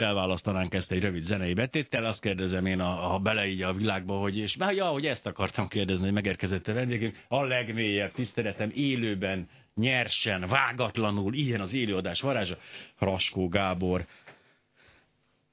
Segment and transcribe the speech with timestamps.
[0.00, 4.18] bettéttel választanánk ezt egy rövid zenei betéttel, azt kérdezem én, ha bele így a világba,
[4.18, 8.70] hogy és már ja, hogy ezt akartam kérdezni, hogy megérkezett a vendégünk, a legmélyebb tiszteletem
[8.74, 12.58] élőben, nyersen, vágatlanul, ilyen az élőadás varázsa,
[12.98, 14.06] Raskó Gábor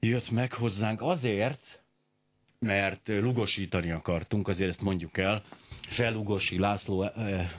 [0.00, 1.80] jött meg hozzánk azért,
[2.58, 5.42] mert lugosítani akartunk, azért ezt mondjuk el,
[5.88, 7.50] Felugosi László eh,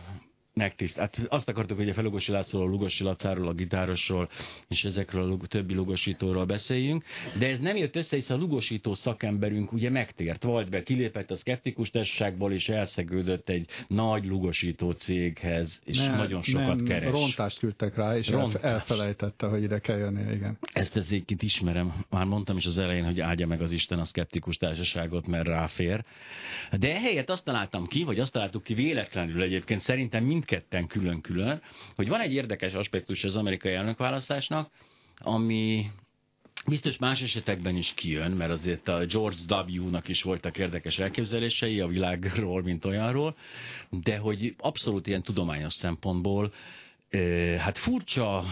[0.53, 0.97] megtiszt.
[0.97, 4.29] Hát azt akartuk, hogy a Felugosi Lászlóról, a Lugosi Lacáról, a gitárosról
[4.67, 7.03] és ezekről a többi lugosítóról beszéljünk,
[7.39, 11.35] de ez nem jött össze, hiszen a lugosító szakemberünk ugye megtért, volt be, kilépett a
[11.35, 17.11] szkeptikus társaságból, és elszegődött egy nagy lugosító céghez, és nem, nagyon sokat nem, keres.
[17.11, 18.63] rontást küldtek rá, és rontást.
[18.63, 20.57] elfelejtette, hogy ide kell jönni, igen.
[20.73, 21.93] Ezt ezért ismerem.
[22.09, 26.03] Már mondtam is az elején, hogy áldja meg az Isten a szkeptikus társaságot, mert ráfér.
[26.79, 31.61] De ehelyett azt találtam ki, vagy azt találtuk ki véletlenül egyébként, szerintem mind mindketten külön-külön,
[31.95, 34.71] hogy van egy érdekes aspektus az amerikai elnökválasztásnak,
[35.17, 35.85] ami
[36.67, 41.87] Biztos más esetekben is kijön, mert azért a George W-nak is voltak érdekes elképzelései a
[41.87, 43.35] világról, mint olyanról,
[43.89, 46.53] de hogy abszolút ilyen tudományos szempontból
[47.57, 48.43] hát furcsa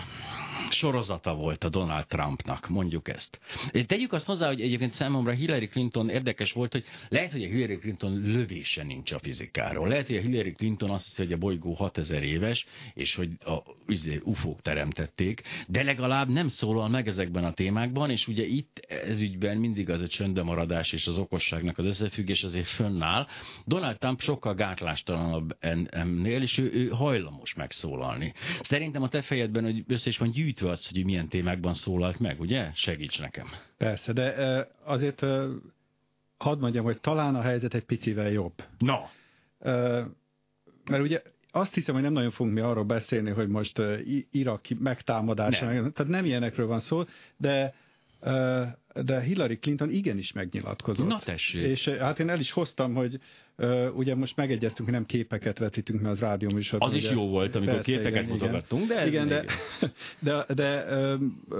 [0.69, 3.39] sorozata volt a Donald Trumpnak, mondjuk ezt.
[3.85, 7.77] Tegyük azt hozzá, hogy egyébként számomra Hillary Clinton érdekes volt, hogy lehet, hogy a Hillary
[7.77, 9.87] Clinton lövése nincs a fizikáról.
[9.87, 13.57] Lehet, hogy a Hillary Clinton azt hiszi, hogy a bolygó 6000 éves, és hogy a
[13.87, 19.21] izé, ufók teremtették, de legalább nem szólal meg ezekben a témákban, és ugye itt ez
[19.21, 23.27] ügyben mindig az a csöndemaradás és az okosságnak az összefüggés azért fönnáll.
[23.65, 25.57] Donald Trump sokkal gátlástalanabb
[25.89, 28.33] ennél, és ő, ő hajlamos megszólalni.
[28.61, 32.39] Szerintem a te fejedben, hogy össze is van gyűjtve az, hogy milyen témákban szólalt meg,
[32.39, 32.71] ugye?
[32.73, 33.45] Segíts nekem.
[33.77, 35.25] Persze, de azért
[36.37, 38.53] hadd mondjam, hogy talán a helyzet egy picivel jobb.
[38.77, 39.09] Na.
[40.89, 43.81] Mert ugye azt hiszem, hogy nem nagyon fogunk mi arról beszélni, hogy most
[44.31, 45.91] Irak megtámadása, nem.
[45.91, 47.03] tehát nem ilyenekről van szó,
[47.37, 47.73] de
[49.03, 51.07] de Hillary Clinton igenis megnyilatkozott.
[51.07, 51.63] Na tessék.
[51.63, 53.19] És hát én el is hoztam, hogy
[53.93, 56.89] ugye most megegyeztünk, hogy nem képeket vetítünk, mert az rádió műsorban.
[56.89, 59.45] Az ugye, is jó volt, amikor persze, képeket igen, mutogattunk, de ez igen, de,
[60.19, 60.85] de, de, de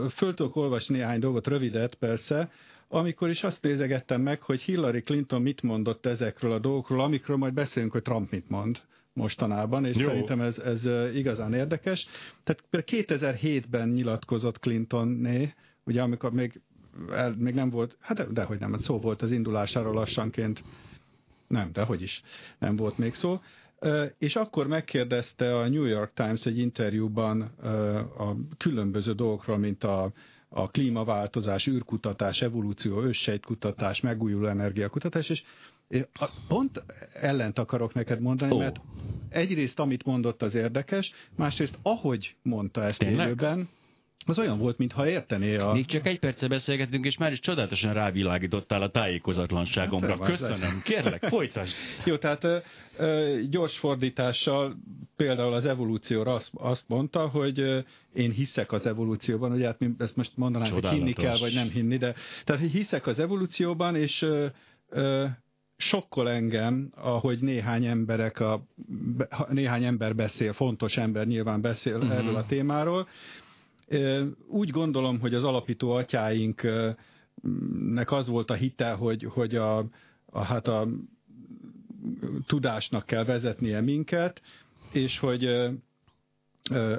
[0.10, 2.52] föl tudok olvasni néhány dolgot, rövidet persze,
[2.88, 7.54] amikor is azt nézegettem meg, hogy Hillary Clinton mit mondott ezekről a dolgokról, amikről majd
[7.54, 8.80] beszélünk, hogy Trump mit mond
[9.14, 10.08] mostanában, és Jó.
[10.08, 12.08] szerintem ez, ez igazán érdekes.
[12.44, 15.54] Tehát 2007-ben nyilatkozott Clintonné,
[15.88, 16.62] ugye amikor még,
[17.12, 20.64] el, még nem volt, hát dehogy nem, szó volt az indulásáról lassanként,
[21.48, 22.22] nem, dehogy is
[22.58, 23.40] nem volt még szó,
[24.18, 27.42] és akkor megkérdezte a New York Times egy interjúban
[28.18, 30.12] a különböző dolgokról, mint a,
[30.50, 35.44] a klímaváltozás, űrkutatás, evolúció, őssejtkutatás, megújuló energiakutatás, és
[36.48, 36.84] pont
[37.14, 38.60] ellent akarok neked mondani, oh.
[38.60, 38.82] mert
[39.30, 43.26] egyrészt amit mondott az érdekes, másrészt ahogy mondta ezt Tényleg?
[43.26, 43.70] élőben,
[44.26, 45.72] az olyan volt, mintha értené a...
[45.72, 50.18] Még csak egy perce beszélgetünk, és már is csodálatosan rávilágítottál a tájékozatlanságomra.
[50.18, 51.76] Hát, Köszönöm, kérlek, folytasd.
[52.06, 52.44] Jó, tehát
[52.98, 54.78] ö, gyors fordítással
[55.16, 57.80] például az evolúcióra azt, azt mondta, hogy ö,
[58.14, 61.70] én hiszek az evolúcióban, ugye hát mi ezt most mondanánk, hogy hinni kell, vagy nem
[61.70, 64.46] hinni, de tehát hiszek az evolúcióban, és ö,
[64.90, 65.26] ö,
[65.78, 68.64] sokkol engem, ahogy néhány emberek, a,
[69.50, 72.12] néhány ember beszél, fontos ember nyilván beszél uh-huh.
[72.12, 73.08] erről a témáról,
[74.48, 76.98] úgy gondolom, hogy az alapító atyáinknek
[78.06, 79.78] az volt a hite, hogy, hogy a,
[80.26, 80.88] a, hát a
[82.48, 84.42] tudásnak kell vezetnie minket,
[84.92, 85.50] és hogy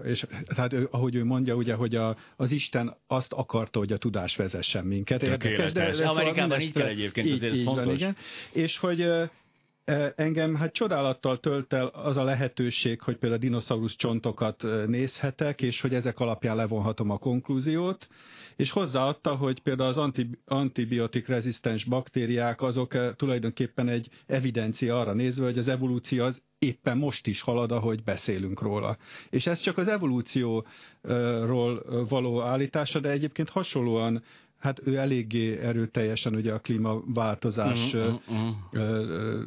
[0.04, 0.26] és
[0.56, 4.84] hát ahogy ő mondja, ugye, hogy a, az Isten azt akarta, hogy a tudás vezessen
[4.84, 5.22] minket.
[5.22, 7.84] Érdekes, de, de szóval Amerikában így kell egyébként, így, ez így fontos.
[7.84, 8.16] Van, igen.
[8.53, 9.06] És hogy
[10.16, 15.94] engem hát csodálattal tölt el az a lehetőség, hogy például dinoszaurusz csontokat nézhetek, és hogy
[15.94, 18.09] ezek alapján levonhatom a konklúziót,
[18.56, 20.10] és hozzáadta, hogy például az
[20.44, 27.26] antibiotik rezisztens baktériák azok tulajdonképpen egy evidencia arra nézve, hogy az evolúció az éppen most
[27.26, 28.97] is halad, ahogy beszélünk róla.
[29.31, 34.22] És ez csak az evolúcióról való állítása, de egyébként hasonlóan
[34.59, 38.49] Hát ő eléggé erőteljesen ugye a klímaváltozás mm, mm.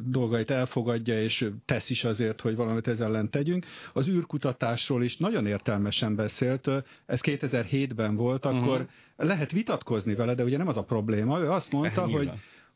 [0.04, 3.66] dolgait elfogadja, és tesz is azért, hogy valamit ezzel ellen tegyünk.
[3.92, 6.68] Az űrkutatásról is nagyon értelmesen beszélt,
[7.06, 9.26] ez 2007-ben volt, akkor mm.
[9.26, 11.40] lehet vitatkozni vele, de ugye nem az a probléma.
[11.40, 12.30] Ő azt mondta, hogy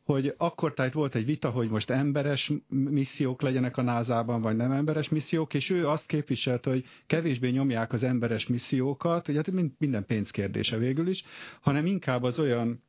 [0.07, 4.71] hogy akkor tehát volt egy vita, hogy most emberes missziók legyenek a NASA-ban, vagy nem
[4.71, 10.05] emberes missziók, és ő azt képviselte, hogy kevésbé nyomják az emberes missziókat, ugye hát minden
[10.05, 11.23] pénzkérdése végül is,
[11.61, 12.83] hanem inkább az olyan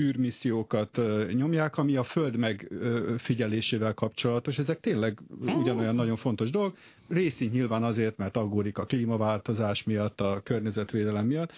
[0.00, 1.00] űrmissziókat
[1.32, 4.58] nyomják, ami a Föld megfigyelésével kapcsolatos.
[4.58, 6.74] Ezek tényleg ugyanolyan nagyon fontos dolog.
[7.08, 11.52] Részint nyilván azért, mert aggódik a klímaváltozás miatt, a környezetvédelem miatt,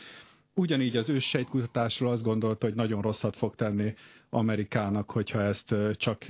[0.61, 3.95] ugyanígy az őssejtkutatásról azt gondolta, hogy nagyon rosszat fog tenni
[4.31, 6.27] Amerikának, hogyha ezt csak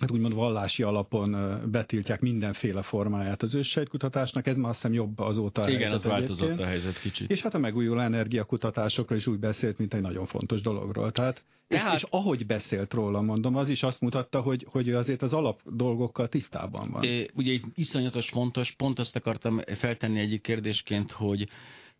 [0.00, 5.62] hát úgymond vallási alapon betiltják mindenféle formáját az őssejtkutatásnak, ez már azt hiszem jobb azóta
[5.62, 6.60] a Igen, helyzet az változott egyébként.
[6.60, 7.30] a helyzet kicsit.
[7.30, 11.10] És hát a megújuló energiakutatásokról is úgy beszélt, mint egy nagyon fontos dologról.
[11.10, 11.94] Tehát, Tehát...
[11.94, 15.60] És, és ahogy beszélt róla, mondom, az is azt mutatta, hogy, hogy azért az alap
[15.64, 17.02] dolgokkal tisztában van.
[17.02, 21.48] É, ugye itt iszonyatos fontos, pont azt akartam feltenni egyik kérdésként, hogy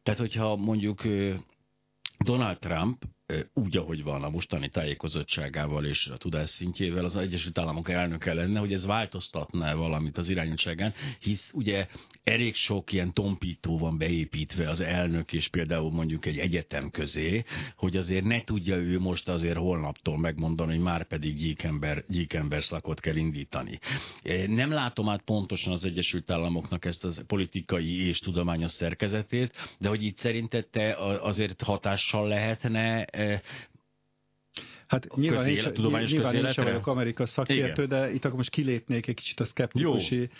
[0.04, 1.02] tehát hogyha mondjuk
[2.24, 3.04] Donald Trump
[3.54, 8.58] úgy, ahogy van a mostani tájékozottságával és a tudás szintjével az Egyesült Államok elnöke lenne,
[8.58, 11.86] hogy ez változtatná valamit az irányultságán, hisz ugye
[12.24, 17.44] elég sok ilyen tompító van beépítve az elnök és például mondjuk egy egyetem közé,
[17.76, 23.00] hogy azért ne tudja ő most azért holnaptól megmondani, hogy már pedig gyíkember, gyíkember szakot
[23.00, 23.78] kell indítani.
[24.46, 30.02] Nem látom át pontosan az Egyesült Államoknak ezt a politikai és tudományos szerkezetét, de hogy
[30.02, 33.40] itt szerinted te azért hatással lehetne äh,
[34.86, 35.64] Hát nyilván, is,
[36.10, 37.98] nyilván én sem vagyok Amerika szakértő, Igen.
[37.98, 40.30] de itt akkor most kilépnék egy kicsit a szkeptikusi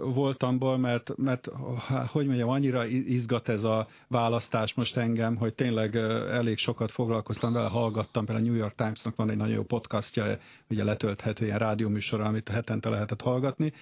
[0.00, 1.48] voltamból, mert, mert
[2.06, 5.96] hogy mondjam, annyira izgat ez a választás most engem, hogy tényleg
[6.30, 10.38] elég sokat foglalkoztam vele, hallgattam, például a New York Times-nak van egy nagyon jó podcastja,
[10.70, 13.72] ugye letölthető ilyen rádióműsor, amit hetente lehetett hallgatni,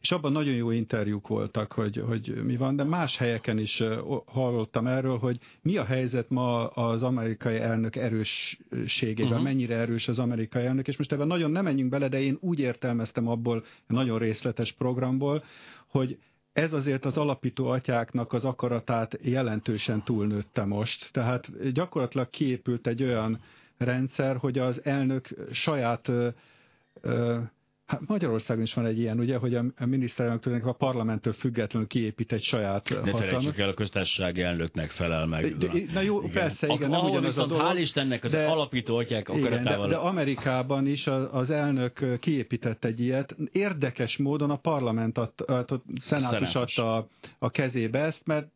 [0.00, 3.82] és abban nagyon jó interjúk voltak, hogy, hogy mi van, de más helyeken is
[4.26, 9.48] hallottam erről, hogy mi a helyzet ma az amerikai elnök erősségében, uh-huh.
[9.52, 12.58] mennyire erős az amerikai elnök, és most ebben nagyon nem menjünk bele, de én úgy
[12.58, 15.44] értelmeztem abból nagyon részletes programból,
[15.86, 16.18] hogy
[16.52, 21.12] ez azért az alapító atyáknak az akaratát jelentősen túlnőtte most.
[21.12, 23.40] Tehát gyakorlatilag kiépült egy olyan
[23.76, 26.10] rendszer, hogy az elnök saját
[27.86, 32.32] Hát Magyarországon is van egy ilyen, ugye, hogy a miniszterelnök tulajdonképpen a parlamenttől függetlenül kiépít
[32.32, 33.20] egy saját De hatalmat.
[33.20, 35.56] felejtsük el, a köztársasági elnöknek felel meg.
[35.56, 36.30] De, na jó, igen.
[36.30, 37.66] persze, igen, nem ugyanaz a dolog.
[37.66, 39.86] Hál' Istennek az de, alapító atyák akaratával.
[39.86, 43.36] De, de Amerikában is az elnök kiépített egy ilyet.
[43.52, 47.08] Érdekes módon a parlament, a, a, a szenátus adta a,
[47.38, 48.48] a kezébe ezt, mert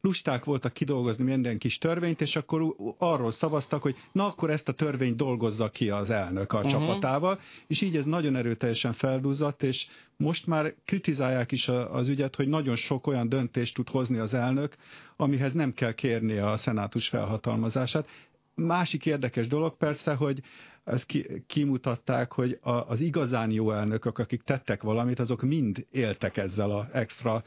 [0.00, 4.72] lusták voltak kidolgozni minden kis törvényt, és akkor arról szavaztak, hogy na akkor ezt a
[4.72, 6.70] törvényt dolgozza ki az elnök a uh-huh.
[6.70, 9.86] csapatával, és így ez nagyon erőteljesen felduzzadt, és
[10.16, 14.74] most már kritizálják is az ügyet, hogy nagyon sok olyan döntést tud hozni az elnök,
[15.16, 18.08] amihez nem kell kérni a szenátus felhatalmazását.
[18.54, 20.42] Másik érdekes dolog persze, hogy
[20.84, 26.36] ezt ki, kimutatták, hogy a, az igazán jó elnökök, akik tettek valamit, azok mind éltek
[26.36, 27.44] ezzel a extra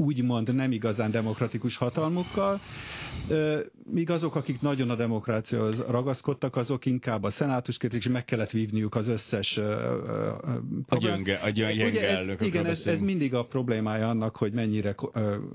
[0.00, 2.60] úgymond nem igazán demokratikus hatalmukkal,
[3.92, 8.94] míg azok, akik nagyon a demokráciához ragaszkodtak, azok inkább a szenátus és meg kellett vívniuk
[8.94, 9.56] az összes
[10.88, 14.94] a gyönge, a gyönge Ugye ez, Igen, ez, ez, mindig a problémája annak, hogy mennyire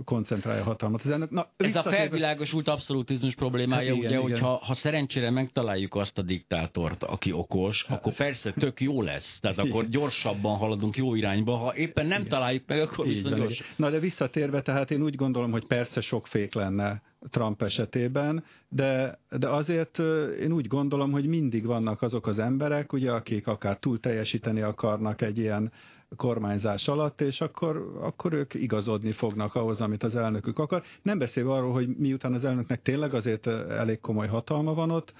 [0.05, 1.01] koncentrálja a hatalmat.
[1.03, 4.39] Az elnök, na, ez a felvilágosult abszolutizmus problémája, hát igen, ugye, igen.
[4.49, 7.97] hogy ha, szerencsére megtaláljuk azt a diktátort, aki okos, hát.
[7.97, 9.39] akkor persze tök jó lesz.
[9.39, 9.69] Tehát igen.
[9.69, 12.31] akkor gyorsabban haladunk jó irányba, ha éppen nem igen.
[12.31, 13.63] találjuk meg, akkor viszont.
[13.75, 18.43] Na de vissza visszatérve, tehát én úgy gondolom, hogy persze sok fék lenne Trump esetében,
[18.69, 19.99] de, de azért
[20.39, 25.21] én úgy gondolom, hogy mindig vannak azok az emberek, ugye, akik akár túl teljesíteni akarnak
[25.21, 25.71] egy ilyen
[26.15, 30.83] kormányzás alatt, és akkor, akkor ők igazodni fognak ahhoz, amit az elnökük akar.
[31.01, 35.13] Nem beszélve arról, hogy miután az elnöknek tényleg azért elég komoly hatalma van ott,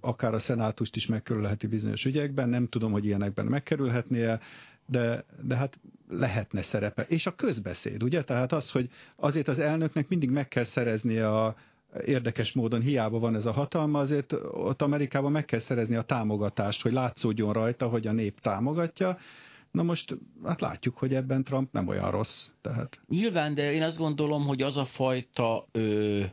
[0.00, 4.40] akár a szenátust is megkerülheti bizonyos ügyekben, nem tudom, hogy ilyenekben megkerülhetnie,
[4.90, 5.78] de, de hát
[6.08, 7.02] lehetne szerepe.
[7.02, 8.24] És a közbeszéd, ugye?
[8.24, 11.56] Tehát az, hogy azért az elnöknek mindig meg kell szereznie a,
[12.04, 16.82] érdekes módon hiába van ez a hatalma, azért ott Amerikában meg kell szerezni a támogatást,
[16.82, 19.18] hogy látszódjon rajta, hogy a nép támogatja.
[19.70, 22.48] Na most, hát látjuk, hogy ebben Trump nem olyan rossz.
[22.60, 23.00] Tehát.
[23.08, 26.24] Nyilván, de én azt gondolom, hogy az a fajta ö,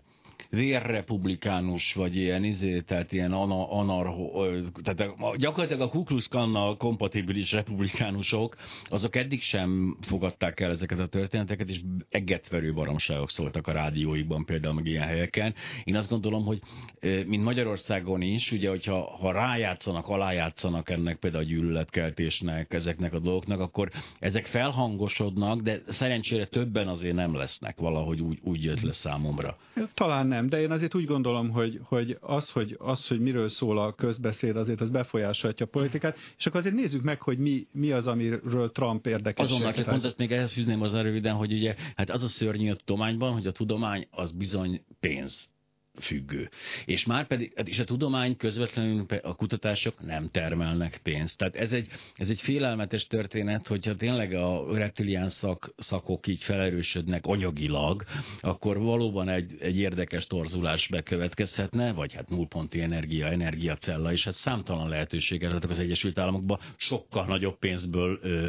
[0.50, 4.46] vérrepublikánus, vagy ilyen izé, tehát ilyen ana, anarho,
[4.84, 11.08] tehát gyakorlatilag a Ku Klux Klannal kompatibilis republikánusok, azok eddig sem fogadták el ezeket a
[11.08, 15.54] történeteket, és eggetverő baromságok szóltak a rádióikban például meg ilyen helyeken.
[15.84, 16.60] Én azt gondolom, hogy
[17.02, 23.60] mint Magyarországon is, ugye, hogyha ha rájátszanak, alájátszanak ennek például a gyűlöletkeltésnek, ezeknek a dolgoknak,
[23.60, 29.58] akkor ezek felhangosodnak, de szerencsére többen azért nem lesznek valahogy úgy, úgy jött le számomra.
[29.94, 33.80] Talán nem, de én azért úgy gondolom, hogy, hogy, az, hogy az, hogy miről szól
[33.80, 37.92] a közbeszéd, azért az befolyásolja a politikát, és akkor azért nézzük meg, hogy mi, mi
[37.92, 39.46] az, amiről Trump érdekes.
[39.46, 42.72] Azonnal, csak pont ezt még ehhez fűzném az röviden, hogy ugye, hát az a szörnyű
[42.72, 45.54] a tudományban, hogy a tudomány az bizony pénz
[46.00, 46.50] függő.
[46.86, 51.38] És már pedig, hát és a tudomány közvetlenül a kutatások nem termelnek pénzt.
[51.38, 57.25] Tehát ez egy, ez egy félelmetes történet, hogyha tényleg a reptilián szak, szakok így felerősödnek
[57.25, 58.04] anyagilag,
[58.42, 64.90] akkor valóban egy, egy érdekes torzulás bekövetkezhetne, vagy hát nullponti energia, energiacella, és hát számtalan
[64.90, 68.46] lehetőséget adtak az Egyesült Államokban sokkal nagyobb pénzből ö,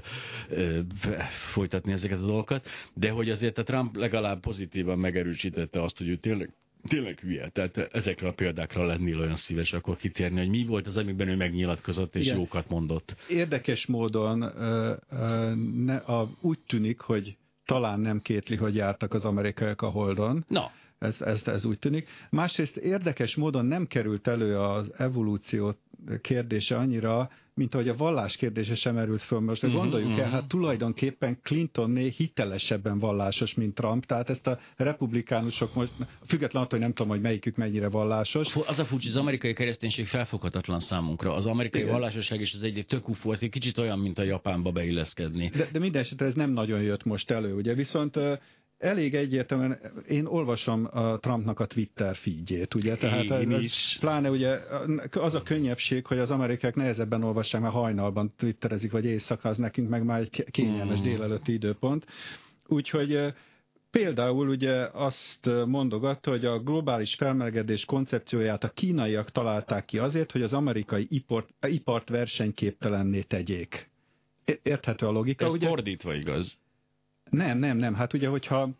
[0.48, 0.80] ö,
[1.52, 6.16] folytatni ezeket a dolgokat, de hogy azért a Trump legalább pozitívan megerősítette azt, hogy ő
[6.16, 6.50] tényleg
[6.86, 7.48] tényleg hülye.
[7.48, 11.36] Tehát ezekre a példákra lennél olyan szíves akkor kitérni, hogy mi volt az, amiben ő
[11.36, 12.36] megnyilatkozott és Igen.
[12.36, 13.16] jókat mondott.
[13.28, 19.24] Érdekes módon uh, uh, ne, a, úgy tűnik, hogy talán nem kétli, hogy jártak az
[19.24, 20.44] amerikaiak a Holdon.
[20.48, 20.70] Na.
[20.98, 22.08] Ez, ez, ez úgy tűnik.
[22.30, 25.74] Másrészt érdekes módon nem került elő az evolúció
[26.20, 29.40] kérdése annyira, mint ahogy a vallás kérdése sem merült föl.
[29.40, 30.24] Most de mhm, gondoljuk uh-huh.
[30.24, 35.92] el, hát tulajdonképpen Clintonné hitelesebben vallásos, mint Trump, tehát ezt a republikánusok most,
[36.26, 38.56] független attól, hogy nem tudom, hogy melyikük mennyire vallásos.
[38.66, 41.34] Az a furcsa, az amerikai kereszténység felfoghatatlan számunkra.
[41.34, 41.92] Az amerikai Igen.
[41.92, 45.48] vallásosság is az egy tök ufó, ez egy kicsit olyan, mint a Japánba beilleszkedni.
[45.48, 47.74] De, de minden esetre ez nem nagyon jött most elő, ugye?
[47.74, 48.18] Viszont
[48.78, 49.78] elég egyértelműen,
[50.08, 54.58] én olvasom a Trumpnak a Twitter feedjét, ugye, tehát ez, ez pláne ugye
[55.10, 59.88] az a könnyebbség, hogy az amerikák nehezebben olvassák, mert hajnalban twitterezik, vagy éjszaka, az nekünk
[59.88, 61.02] meg már egy kényelmes mm.
[61.02, 62.06] délelőtti időpont.
[62.66, 63.34] Úgyhogy
[63.90, 70.42] Például ugye azt mondogatta, hogy a globális felmelegedés koncepcióját a kínaiak találták ki azért, hogy
[70.42, 73.90] az amerikai ipart, ipart versenyképtelenné tegyék.
[74.62, 75.66] Érthető a logika, Ez ugye?
[75.66, 76.58] fordítva igaz.
[77.30, 77.94] Nem, nem, nem.
[77.94, 78.70] Hát ugye, hogyha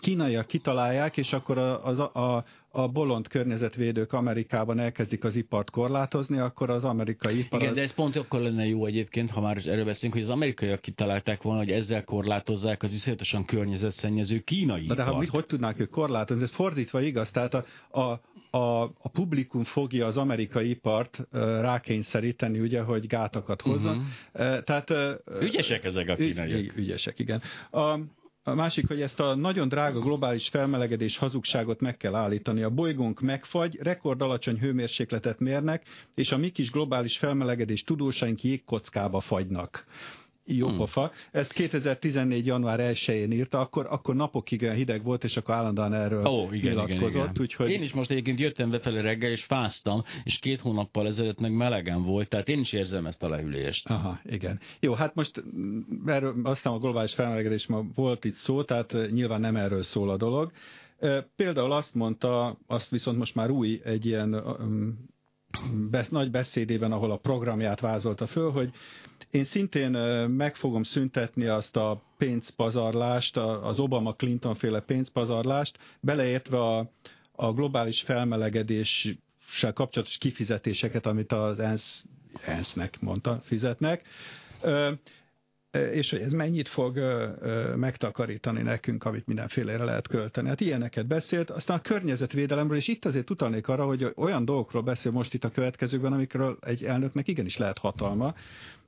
[0.00, 6.38] kínaiak kitalálják, és akkor a, a, a, a bolond környezetvédők Amerikában elkezdik az ipart korlátozni,
[6.38, 7.60] akkor az amerikai ipar...
[7.60, 7.76] Igen, az...
[7.76, 11.42] de ez pont akkor lenne jó egyébként, ha már erről beszélünk, hogy az amerikaiak kitalálták
[11.42, 15.90] volna, hogy ezzel korlátozzák az iszonyatosan környezetszennyező kínai De, de ha mit, hogy tudnák ők
[15.90, 16.42] korlátozni?
[16.42, 17.64] Ez fordítva igaz, tehát a,
[18.00, 18.20] a,
[18.56, 21.26] a, a publikum fogja az amerikai ipart
[21.60, 23.96] rákényszeríteni, ugye, hogy gátakat hozzon.
[23.96, 24.56] Uh-huh.
[24.56, 24.92] Uh, tehát,
[25.40, 26.60] ügyesek ezek a kínaiak.
[26.60, 27.42] Ügy, ügyesek, igen.
[27.70, 27.98] A,
[28.46, 32.62] a másik, hogy ezt a nagyon drága globális felmelegedés hazugságot meg kell állítani.
[32.62, 39.20] A bolygónk megfagy, rekord alacsony hőmérsékletet mérnek, és a mi kis globális felmelegedés tudósaink jégkockába
[39.20, 39.84] fagynak
[40.46, 40.76] jó hmm.
[40.76, 41.12] pofa.
[41.30, 42.46] Ezt 2014.
[42.46, 46.70] január 1-én írta, akkor, akkor napokig olyan hideg volt, és akkor állandóan erről oh, igen,
[46.70, 47.10] nyilatkozott.
[47.10, 47.42] Igen, igen.
[47.42, 47.70] Úgyhogy...
[47.70, 52.02] Én is most egyébként jöttem befelé reggel, és fáztam, és két hónappal ezelőtt meg melegen
[52.02, 53.88] volt, tehát én is érzem ezt a lehűlést.
[53.88, 54.60] Aha, igen.
[54.80, 59.40] Jó, hát most mm, erről aztán a globális felmelegedés ma volt itt szó, tehát nyilván
[59.40, 60.52] nem erről szól a dolog.
[61.36, 64.42] Például azt mondta, azt viszont most már új, egy ilyen
[66.10, 68.70] nagy beszédében, ahol a programját vázolta föl, hogy
[69.30, 69.90] én szintén
[70.28, 76.90] meg fogom szüntetni azt a pénzpazarlást, az Obama-Clinton féle pénzpazarlást, beleértve a,
[77.32, 82.04] a globális felmelegedéssel kapcsolatos kifizetéseket, amit az ENSZ,
[82.44, 84.02] ENSZ-nek mondta, fizetnek
[85.92, 86.98] és hogy ez mennyit fog
[87.76, 90.48] megtakarítani nekünk, amit mindenfélére lehet költeni.
[90.48, 95.12] Hát ilyeneket beszélt, aztán a környezetvédelemről, és itt azért utalnék arra, hogy olyan dolgokról beszél
[95.12, 98.34] most itt a következőkben, amikről egy elnöknek igenis lehet hatalma.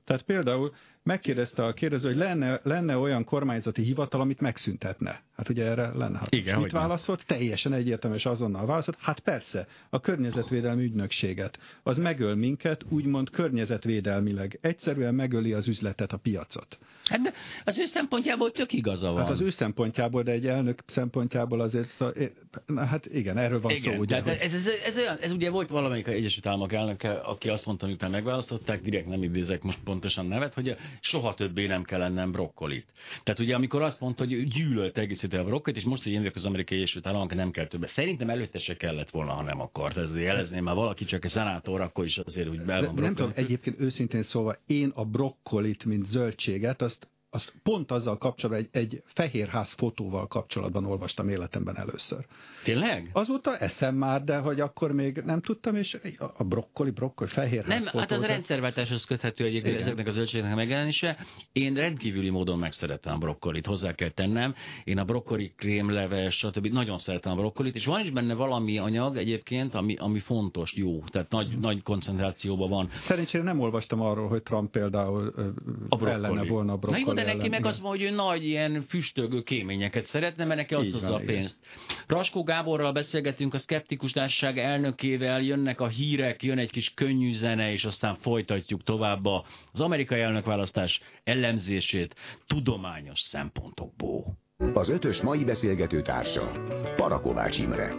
[0.07, 0.73] Tehát például
[1.03, 5.21] megkérdezte a kérdező, hogy lenne, lenne olyan kormányzati hivatal, amit megszüntetne.
[5.37, 6.17] Hát ugye erre lenne.
[6.17, 7.23] Hát Igen, mit válaszolt?
[7.27, 7.37] Nem.
[7.37, 8.97] Teljesen egyértelmű és azonnal válaszolt.
[8.99, 11.59] Hát persze, a környezetvédelmi ügynökséget.
[11.83, 14.57] Az megöl minket, úgymond környezetvédelmileg.
[14.61, 16.77] Egyszerűen megöli az üzletet, a piacot.
[17.03, 17.33] Hát de
[17.63, 19.21] az ő szempontjából tök igaza van.
[19.21, 22.03] Hát az ő szempontjából, de egy elnök szempontjából azért,
[22.65, 23.99] na, hát igen, erről van igen, szó.
[23.99, 24.31] Ugye, hogy...
[24.31, 28.11] ez, ez, ez, olyan, ez ugye volt valamelyik Egyesült Államok elnöke, aki azt mondta, miután
[28.11, 32.85] megválasztották, direkt nem idézek most pontosan nevet, hogy soha többé nem kell lennem brokkolit.
[33.23, 36.35] Tehát ugye amikor azt mondta, hogy gyűlölt egész a brokkolit, és most, hogy én vagyok
[36.35, 37.89] az amerikai Egyesült Államok, nem kell többet.
[37.89, 39.97] Szerintem előtte se kellett volna, ha nem akart.
[39.97, 43.31] Ez jelezném már valaki csak egy szenátor, akkor is azért, hogy be van Nem tudom,
[43.35, 49.01] egyébként őszintén szólva, én a brokkolit, mint zöldséget, azt azt pont azzal kapcsolatban, egy, egy
[49.05, 52.25] fehérház fotóval kapcsolatban olvastam életemben először.
[52.63, 53.09] Tényleg?
[53.13, 55.97] Azóta eszem már, de hogy akkor még nem tudtam, és
[56.37, 59.81] a brokkoli, brokkoli, fehérház Nem, fotó, hát az a rendszerváltáshoz köthető egyébként Igen.
[59.81, 61.17] ezeknek a zöldségeknek megjelenése.
[61.51, 64.53] Én rendkívüli módon megszerettem a brokkolit, hozzá kell tennem.
[64.83, 66.67] Én a brokkoli krémleves, stb.
[66.67, 71.03] nagyon szeretem a brokkolit, és van is benne valami anyag egyébként, ami, ami fontos, jó,
[71.03, 71.59] tehát nagy, hmm.
[71.59, 72.89] nagy koncentrációban van.
[72.91, 75.33] Szerencsére nem olvastam arról, hogy Trump például
[75.89, 79.41] a ellene volna a brokkoli de neki meg azt mondja, hogy ő nagy ilyen füstögő
[79.41, 81.55] kéményeket szeretne, mert neki azt hozza a pénzt.
[82.07, 87.71] Raskó Gáborral beszélgetünk a Skeptikus Társaság elnökével, jönnek a hírek, jön egy kis könnyű zene,
[87.71, 89.25] és aztán folytatjuk tovább
[89.71, 92.15] az amerikai elnökválasztás ellenzését
[92.47, 94.37] tudományos szempontokból.
[94.73, 96.51] Az ötös mai beszélgető társa
[96.95, 97.93] Parakovács Imre.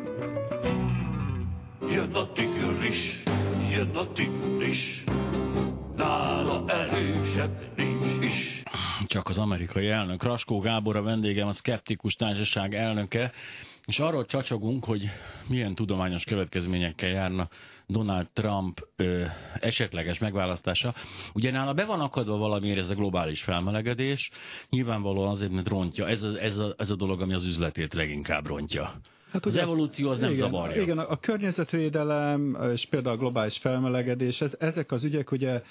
[1.90, 3.22] jön a tigris,
[3.70, 5.04] jön a tigris,
[5.96, 6.64] nála
[6.98, 7.27] is.
[9.08, 10.22] Csak az amerikai elnök.
[10.22, 13.32] Raskó Gábor a vendégem, a Skeptikus Társaság elnöke,
[13.86, 15.10] és arról csacsogunk, hogy
[15.48, 17.48] milyen tudományos következményekkel járna
[17.86, 19.24] Donald Trump ö,
[19.60, 20.94] esetleges megválasztása.
[21.34, 24.30] Ugye nála be van akadva valamiért ez a globális felmelegedés,
[24.70, 26.08] nyilvánvalóan azért, mert rontja.
[26.08, 29.00] Ez a, ez a, ez a dolog, ami az üzletét leginkább rontja.
[29.32, 30.82] Hát az ugye, evolúció az nem igen, zavarja.
[30.82, 35.62] Igen, a környezetvédelem és például a globális felmelegedés, ez, ezek az ügyek ugye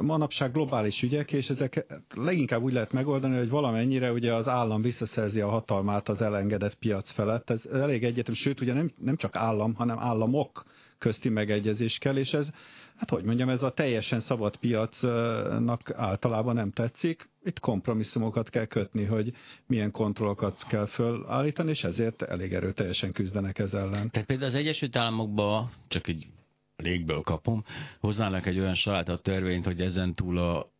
[0.00, 5.40] manapság globális ügyek, és ezek leginkább úgy lehet megoldani, hogy valamennyire ugye az állam visszaszerzi
[5.40, 7.50] a hatalmát az elengedett piac felett.
[7.50, 10.64] Ez elég egyetem, sőt ugye nem, nem csak állam, hanem államok
[10.98, 12.50] közti megegyezés kell, és ez,
[12.96, 17.28] hát hogy mondjam, ez a teljesen szabad piacnak általában nem tetszik.
[17.44, 19.32] Itt kompromisszumokat kell kötni, hogy
[19.66, 24.10] milyen kontrollokat kell fölállítani, és ezért elég erőteljesen küzdenek ez ellen.
[24.10, 26.26] Tehát például az Egyesült Államokban, csak egy
[26.76, 27.64] légből kapom,
[28.00, 30.73] hoznának egy olyan salátat törvényt, hogy ezen túl a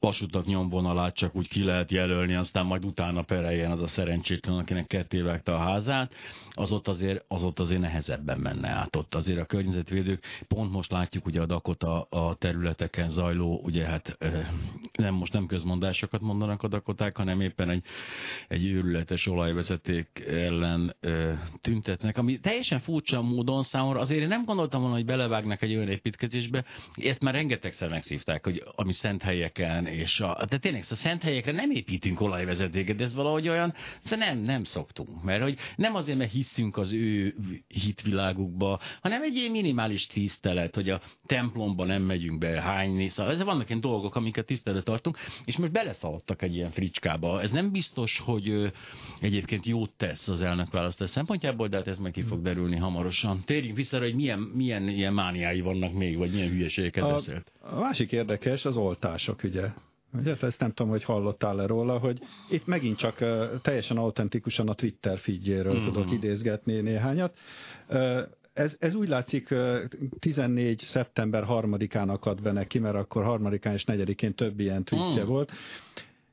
[0.00, 4.86] vasutak nyomvonalát csak úgy ki lehet jelölni, aztán majd utána pereljen az a szerencsétlen, akinek
[4.86, 6.14] ketté vágta a házát,
[6.50, 8.96] az ott azért, az ott azért nehezebben menne át.
[8.96, 14.18] Ott azért a környezetvédők, pont most látjuk ugye a Dakota a területeken zajló, ugye hát
[14.92, 17.84] nem most nem közmondásokat mondanak a Dakoták, hanem éppen egy,
[18.48, 20.96] egy őrületes olajvezeték ellen
[21.60, 25.88] tüntetnek, ami teljesen furcsa módon számomra, azért én nem gondoltam volna, hogy belevágnak egy olyan
[25.88, 26.64] építkezésbe,
[26.94, 31.52] ezt már rengetegszer megszívták, hogy ami szent helyeken, és a, de tényleg a szent helyekre
[31.52, 33.74] nem építünk olajvezetéket, de ez valahogy olyan,
[34.10, 37.34] nem, nem szoktunk, mert hogy nem azért, mert hiszünk az ő
[37.68, 43.42] hitvilágukba, hanem egy ilyen minimális tisztelet, hogy a templomba nem megyünk be hányni, szóval ez
[43.42, 47.40] vannak ilyen dolgok, amiket tisztelet tartunk, és most beleszaladtak egy ilyen fricskába.
[47.40, 48.72] Ez nem biztos, hogy
[49.20, 53.42] egyébként jót tesz az elnökválasztás szempontjából, de hát ez meg ki fog derülni hamarosan.
[53.44, 57.52] Térjünk vissza, hogy milyen, milyen ilyen mániái vannak még, vagy milyen hülyeségeket a, beszélt.
[57.62, 59.68] A másik érdekes az oltások, ugye.
[60.12, 62.18] Ugye, ezt nem tudom, hogy hallottál-e róla, hogy
[62.50, 65.84] itt megint csak uh, teljesen autentikusan a Twitter feedjéről mm-hmm.
[65.84, 67.38] tudok idézgetni néhányat.
[67.88, 68.20] Uh,
[68.52, 69.54] ez, ez úgy látszik
[70.18, 70.80] 14.
[70.80, 75.26] szeptember 3-án akad be neki, mert akkor 3-án és 4-én több ilyen tweetje mm.
[75.26, 75.52] volt.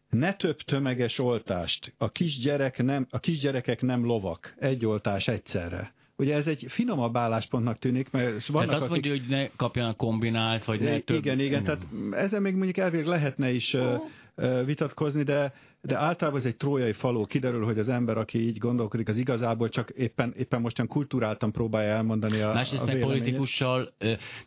[0.10, 1.94] Ne több tömeges oltást.
[1.98, 4.56] A kisgyerek nem, a kisgyerekek nem lovak.
[4.60, 5.94] Egy oltás egyszerre.
[6.18, 9.06] Ugye ez egy finomabb álláspontnak tűnik, mert vannak, Tehát azt akik...
[9.06, 11.18] mondja, hogy ne kapjanak kombinált, vagy ne több...
[11.18, 14.02] Igen, igen, tehát ezzel még mondjuk elvég lehetne is oh.
[14.66, 19.08] vitatkozni, de de általában ez egy trójai faló, kiderül, hogy az ember, aki így gondolkodik,
[19.08, 23.94] az igazából csak éppen, éppen mostan kulturáltan próbálja elmondani a Másrészt a politikussal,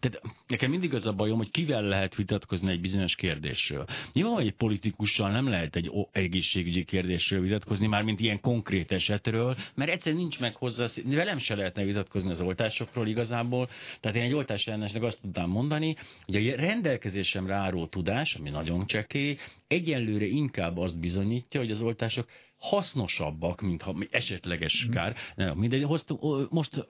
[0.01, 3.85] tehát nekem mindig az a bajom, hogy kivel lehet vitatkozni egy bizonyos kérdésről.
[4.13, 9.91] Nyilván, egy politikussal nem lehet egy egészségügyi kérdésről vitatkozni, már mint ilyen konkrét esetről, mert
[9.91, 13.69] egyszerűen nincs meg hozzá, velem se lehetne vitatkozni az oltásokról igazából.
[14.01, 18.87] Tehát én egy oltás ellenesnek azt tudtam mondani, hogy a rendelkezésemre álló tudás, ami nagyon
[18.87, 19.37] csekély,
[19.71, 22.29] egyenlőre inkább azt bizonyítja, hogy az oltások
[22.61, 24.93] hasznosabbak, mint ha esetleges mhm.
[24.93, 25.17] kár.
[25.35, 26.87] Nem, mindegy, hoztuk, most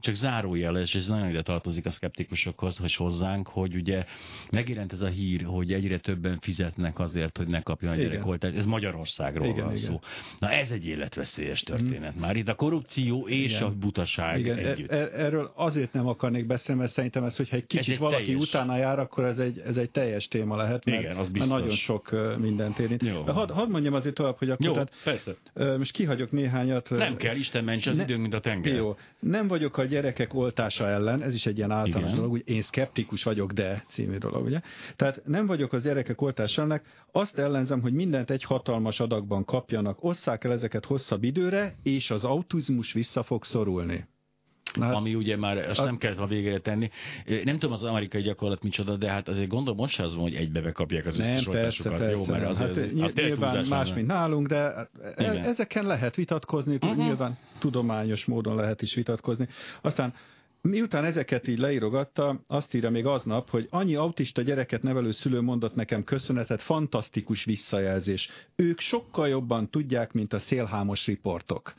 [0.00, 4.04] csak zárójeles, és ez nagyon ide tartozik a szkeptikusokhoz, hogy hozzánk, hogy ugye
[4.50, 8.56] megjelent ez a hír, hogy egyre többen fizetnek azért, hogy ne kapjon a gyerekoltást.
[8.56, 9.84] Ez Magyarországról igen, van igen.
[9.84, 10.00] szó.
[10.38, 12.20] Na ez egy életveszélyes történet mm.
[12.20, 12.36] már.
[12.36, 13.62] Itt a korrupció és igen.
[13.62, 14.58] a butaság igen.
[14.58, 14.90] E- együtt.
[14.90, 18.48] E- erről azért nem akarnék beszélni, mert szerintem ez, hogyha egy kicsit egy valaki teljes...
[18.48, 21.70] utána jár, akkor ez egy, ez egy teljes téma lehet, mert, igen, az mert nagyon
[21.70, 23.08] sok mindent érint.
[23.26, 24.72] Hadd had mondjam azért tovább, hogy akkor Jó.
[24.72, 25.34] Tehát Persze.
[25.54, 26.90] Most kihagyok néhányat.
[26.90, 28.74] Nem kell, Isten ments az ne, idő, mint a tenger.
[28.74, 28.96] Jó.
[29.20, 32.14] Nem vagyok a gyerekek oltása ellen, ez is egy ilyen általános Igen.
[32.14, 34.60] dolog, úgy én szkeptikus vagyok, de című dolog, ugye?
[34.96, 36.82] Tehát nem vagyok az gyerekek oltása ellen,
[37.12, 42.24] azt ellenzem, hogy mindent egy hatalmas adagban kapjanak, osszák el ezeket hosszabb időre, és az
[42.24, 44.06] autizmus vissza fog szorulni.
[44.80, 45.84] Hát, ami ugye már azt a...
[45.84, 46.90] nem kellett a végére tenni.
[47.44, 50.72] Nem tudom az amerikai gyakorlat micsoda, de hát azért gondolom most az van, hogy egybe
[50.72, 54.06] kapják az összes nem, persze, persze, Jó, mert az, hát, az, az nyilván más, mint
[54.06, 55.36] nálunk, de e- Igen.
[55.36, 56.96] ezeken lehet vitatkozni, uh-huh.
[56.96, 59.48] nyilván tudományos módon lehet is vitatkozni.
[59.80, 60.14] Aztán
[60.60, 65.74] Miután ezeket így leírogatta, azt írja még aznap, hogy annyi autista gyereket nevelő szülő mondott
[65.74, 68.30] nekem köszönetet, fantasztikus visszajelzés.
[68.56, 71.74] Ők sokkal jobban tudják, mint a szélhámos riportok.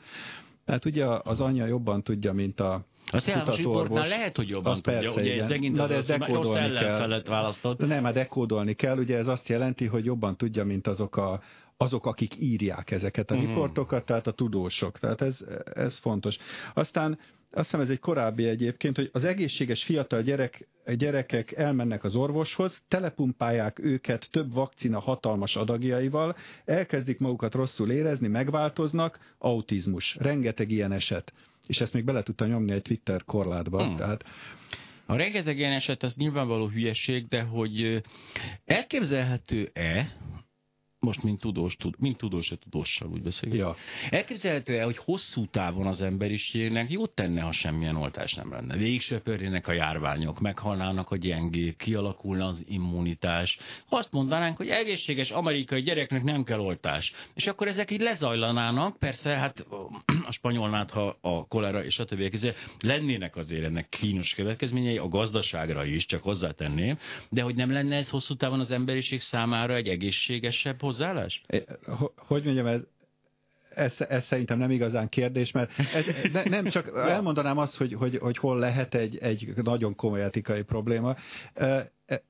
[0.70, 4.08] Hát ugye az anyja jobban tudja, mint a a kutatóorvos.
[4.08, 7.22] lehet, hogy jobban az tudja, persze, ugye ez megint Na, de ez dekódolni kell.
[7.22, 7.78] választott.
[7.78, 11.40] Nem, mert dekódolni kell, ugye ez azt jelenti, hogy jobban tudja, mint azok a
[11.76, 13.48] azok, akik írják ezeket a uh-huh.
[13.48, 14.98] riportokat, tehát a tudósok.
[14.98, 15.38] Tehát ez,
[15.74, 16.36] ez fontos.
[16.74, 17.18] Aztán
[17.52, 22.82] azt hiszem ez egy korábbi egyébként, hogy az egészséges fiatal gyerek, gyerekek elmennek az orvoshoz,
[22.88, 31.32] telepumpálják őket több vakcina hatalmas adagjaival, elkezdik magukat rosszul érezni, megváltoznak, autizmus, rengeteg ilyen eset.
[31.66, 33.84] és ezt még bele tudta nyomni egy Twitter korlátba.
[33.84, 33.96] Hmm.
[33.96, 34.24] Tehát
[35.06, 38.02] A rengeteg ilyen eset az nyilvánvaló hülyeség, de hogy
[38.64, 40.12] elképzelhető-e,
[41.00, 43.58] most mint tudós, tud, mint tudós, a tudóssal úgy beszélünk.
[43.58, 43.76] Ja.
[44.10, 48.76] Elképzelhető-e, hogy hosszú távon az emberiségnek jót tenne, ha semmilyen oltás nem lenne?
[48.76, 53.58] Végsöpörnének a járványok, meghalnának a gyengék, kialakulna az immunitás.
[53.86, 58.98] Ha azt mondanánk, hogy egészséges amerikai gyereknek nem kell oltás, és akkor ezek így lezajlanának,
[58.98, 59.66] persze hát
[60.26, 65.84] a spanyolnátha, a kolera és a többiek közé lennének azért ennek kínos következményei, a gazdaságra
[65.84, 70.80] is, csak hozzátenném, de hogy nem lenne ez hosszú távon az emberiség számára egy egészségesebb
[70.90, 71.42] hozzáállás?
[71.86, 72.80] Ho- hogy mondjam, ez,
[73.74, 78.16] ez, ez szerintem nem igazán kérdés, mert ez, ne, nem csak elmondanám azt, hogy, hogy,
[78.18, 81.16] hogy hol lehet egy, egy nagyon komoly etikai probléma.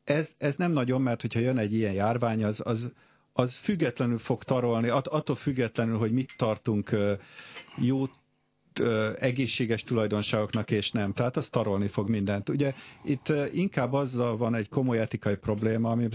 [0.04, 2.90] Ez, ez nem nagyon, mert hogyha jön egy ilyen járvány, az, az,
[3.32, 6.96] az függetlenül fog tarolni, att, attól függetlenül, hogy mit tartunk
[7.76, 8.04] jó
[8.80, 11.12] ö, egészséges tulajdonságoknak és nem.
[11.12, 12.48] Tehát az tarolni fog mindent.
[12.48, 16.08] Ugye itt ö, inkább azzal van egy komoly etikai probléma, ami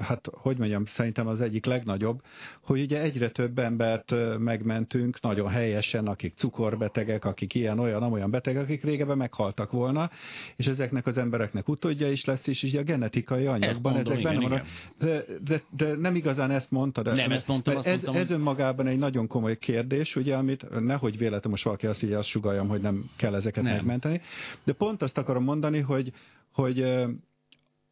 [0.00, 2.20] hát hogy mondjam, szerintem az egyik legnagyobb,
[2.60, 8.30] hogy ugye egyre több embert ö, megmentünk nagyon helyesen, akik cukorbetegek, akik ilyen, olyan, olyan
[8.30, 10.10] betegek, akik régebben meghaltak volna,
[10.56, 14.40] és ezeknek az embereknek utódja is lesz, és így a genetikai anyagban mondom, ezek benne
[14.40, 14.66] vannak.
[14.98, 17.02] De, de, de nem igazán ezt mondta.
[17.02, 21.18] De, Nem ezt mondtam, ez, mondtam, ez önmagában egy nagyon komoly kérdés, ugye, amit nehogy
[21.18, 23.74] véletlenül most valaki azt így azt sugaljam, hogy nem kell ezeket Nem.
[23.74, 24.20] megmenteni.
[24.64, 26.12] De pont azt akarom mondani, hogy,
[26.52, 26.84] hogy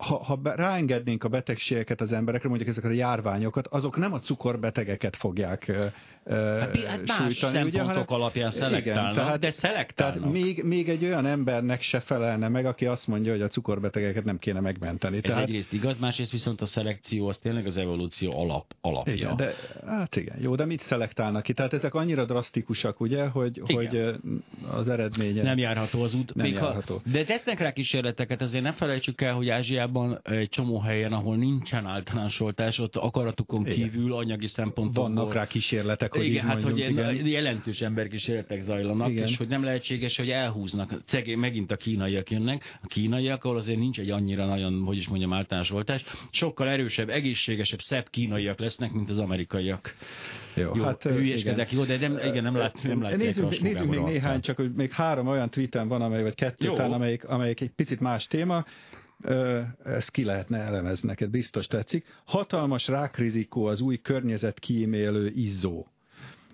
[0.01, 5.17] ha, ha ráengednénk a betegségeket az emberekre, mondjuk ezeket a járványokat, azok nem a cukorbetegeket
[5.17, 5.87] fogják ö,
[6.29, 10.33] Hát, hát más sújtani, ugye, szempontok hanem- alapján szelektálnak, tehát- de tehát szelektálnak.
[10.33, 14.39] még, még egy olyan embernek se felelne meg, aki azt mondja, hogy a cukorbetegeket nem
[14.39, 15.17] kéne megmenteni.
[15.17, 19.13] Ez tehát, egyrészt igaz, másrészt viszont a szelekció az tényleg az evolúció alap, alapja.
[19.15, 19.53] Igen, de,
[19.87, 21.53] hát igen, jó, de mit szelektálnak ki?
[21.53, 23.77] Tehát ezek annyira drasztikusak, ugye, hogy, Igen.
[23.77, 24.15] hogy
[24.71, 25.43] az eredménye...
[25.43, 26.35] Nem járható az út.
[26.35, 26.95] Nem Még járható.
[26.95, 29.90] Ha, de tesznek rá kísérleteket, azért ne felejtsük el, hogy Ázsiában
[30.23, 33.75] egy csomó helyen, ahol nincsen általános oltás, ott akaratukon Igen.
[33.75, 37.27] kívül anyagi szempontból Vannak rá kísérletek, hogy igen, hát mondjunk, hogy igen.
[37.27, 39.27] jelentős emberkísérletek zajlanak, Igen.
[39.27, 41.03] és hogy nem lehetséges, hogy elhúznak.
[41.07, 42.79] Szegény, megint a kínaiak jönnek.
[42.83, 47.09] A kínaiak, ahol azért nincs egy annyira nagyon, hogy is mondjam, általános oltás, sokkal erősebb,
[47.09, 49.95] egészségesebb, szebb kínaiak lesznek, mint az amerikaiak.
[50.55, 54.01] Jó, ö, hát, hülyeskedek, jó, de nem, igen, nem, lát, nem látják nézzünk, nézzünk még
[54.01, 56.75] néhány, csak hogy még három olyan tweetem van, amely, vagy kettő Jó.
[56.75, 58.65] talán, amelyik, amelyik egy picit más téma.
[59.85, 62.07] Ezt ki lehetne elemezni, neked biztos tetszik.
[62.25, 65.87] Hatalmas rákrizikó az új környezet kímélő izzó.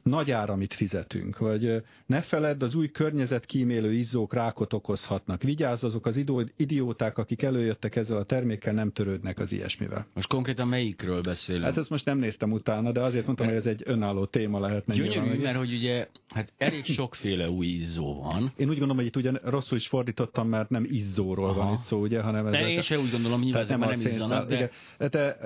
[0.07, 5.43] Nagy áramit fizetünk, vagy ne feledd, az új környezet kímélő izzók rákot okozhatnak.
[5.43, 6.25] Vigyázz, azok az
[6.57, 10.07] idióták, akik előjöttek ezzel a termékkel, nem törődnek az ilyesmivel.
[10.15, 11.65] Most konkrétan melyikről beszélünk?
[11.65, 14.95] Hát ezt most nem néztem utána, de azért mondtam, hogy ez egy önálló téma lehetne.
[14.95, 15.39] Gyönyörű, nyilván.
[15.39, 18.53] mert hogy ugye hát elég sokféle új izzó van.
[18.57, 21.65] Én úgy gondolom, hogy itt ugyan rosszul is fordítottam, mert nem izzóról Aha.
[21.65, 24.13] van itt szó, ugye, hanem De ezek én sem úgy gondolom, ezek a nem szénszál-
[24.13, 24.71] izzanak, de igen.
[25.11, 25.39] De,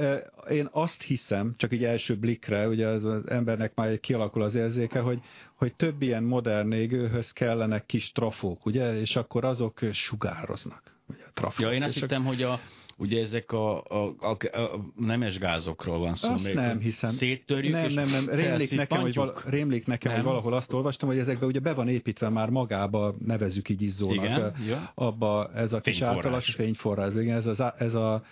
[0.50, 4.49] én azt hiszem, csak így első blikre, ugye az, az embernek már egy kialakul az
[4.54, 5.20] érzéke, hogy,
[5.54, 10.82] hogy több ilyen modern égőhöz kellenek kis trafók, ugye, és akkor azok sugároznak.
[11.06, 11.60] Ugye, trafók.
[11.60, 12.60] Ja, én azt hittem, hogy a,
[13.00, 16.30] ugye ezek a, a, a, a nemes gázokról van szó.
[16.30, 17.10] Azt még nem hiszem.
[17.10, 18.28] Széttörjük nem, nem, nem.
[18.28, 21.88] Rémlik nekem, hogy, val- rémlik nekem hogy valahol azt olvastam, hogy ezekbe ugye be van
[21.88, 24.24] építve már magába, nevezzük így izzónak.
[24.24, 24.92] Igen, ja.
[24.94, 28.22] Abba ez a kis általános fényforrás, igen, ez, az, ez a, a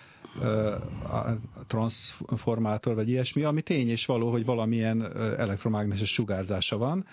[1.66, 7.07] transformátor, vagy ilyesmi, ami tény és való, hogy valamilyen elektromágneses sugárzása van,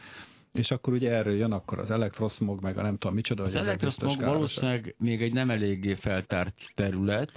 [0.56, 3.44] és akkor ugye erről jön akkor az elektroszmog, meg a nem tudom micsoda.
[3.44, 7.32] Az elektroszmog valószínűleg még egy nem eléggé feltárt terület,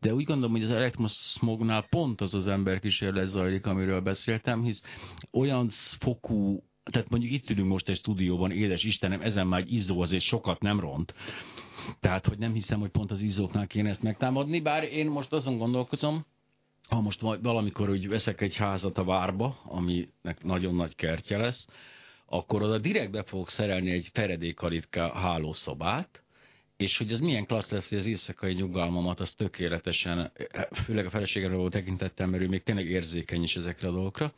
[0.00, 4.82] de úgy gondolom, hogy az elektroszmognál pont az az emberkísérlet zajlik, amiről beszéltem, hisz
[5.30, 10.00] olyan fokú tehát mondjuk itt ülünk most egy stúdióban, édes Istenem, ezen már egy izzó
[10.00, 11.14] azért sokat nem ront.
[12.00, 15.58] Tehát, hogy nem hiszem, hogy pont az izzóknál kéne ezt megtámadni, bár én most azon
[15.58, 16.24] gondolkozom,
[16.88, 21.66] ha most valamikor úgy veszek egy házat a várba, aminek nagyon nagy kertje lesz,
[22.32, 26.22] akkor oda direkt be fogok szerelni egy feredékaritka hálószobát,
[26.76, 30.32] és hogy az milyen klassz lesz, hogy az éjszakai nyugalmamat az tökéletesen,
[30.72, 34.32] főleg a feleségemre való tekintettel, mert ő még tényleg érzékeny is ezekre a dolgokra.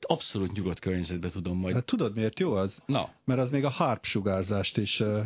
[0.00, 1.74] Abszolút nyugodt környezetbe tudom majd.
[1.74, 2.82] Hát tudod miért jó az?
[2.86, 5.20] Na, mert az még a harp sugárzást is uh,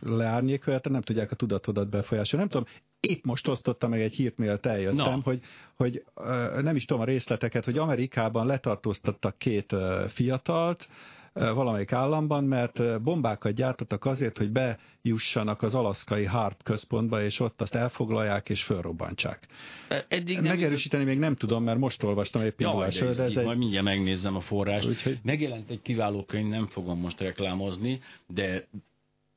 [0.00, 2.46] leárnyékolja, nem tudják a tudatodat befolyásolni.
[2.46, 5.20] Nem tudom, épp most osztottam meg egy hírt, mielőtt eljöttem, Na.
[5.22, 5.40] hogy,
[5.74, 10.88] hogy uh, nem is tudom a részleteket, hogy Amerikában letartóztattak két uh, fiatalt,
[11.32, 17.74] valamelyik államban, mert bombákat gyártottak azért, hogy bejussanak az alaszkai Harp központba, és ott azt
[17.74, 19.46] elfoglalják és fölrobbantsák.
[20.08, 22.90] Eddig nem Megerősíteni még nem tudom, mert most olvastam egy pillanatban.
[22.92, 23.44] Ja, ez, ez egy...
[23.44, 24.86] majd mindjárt megnézem a forrást.
[24.86, 25.18] Úgyhogy...
[25.22, 28.66] Megjelent egy kiváló könyv, nem fogom most reklámozni, de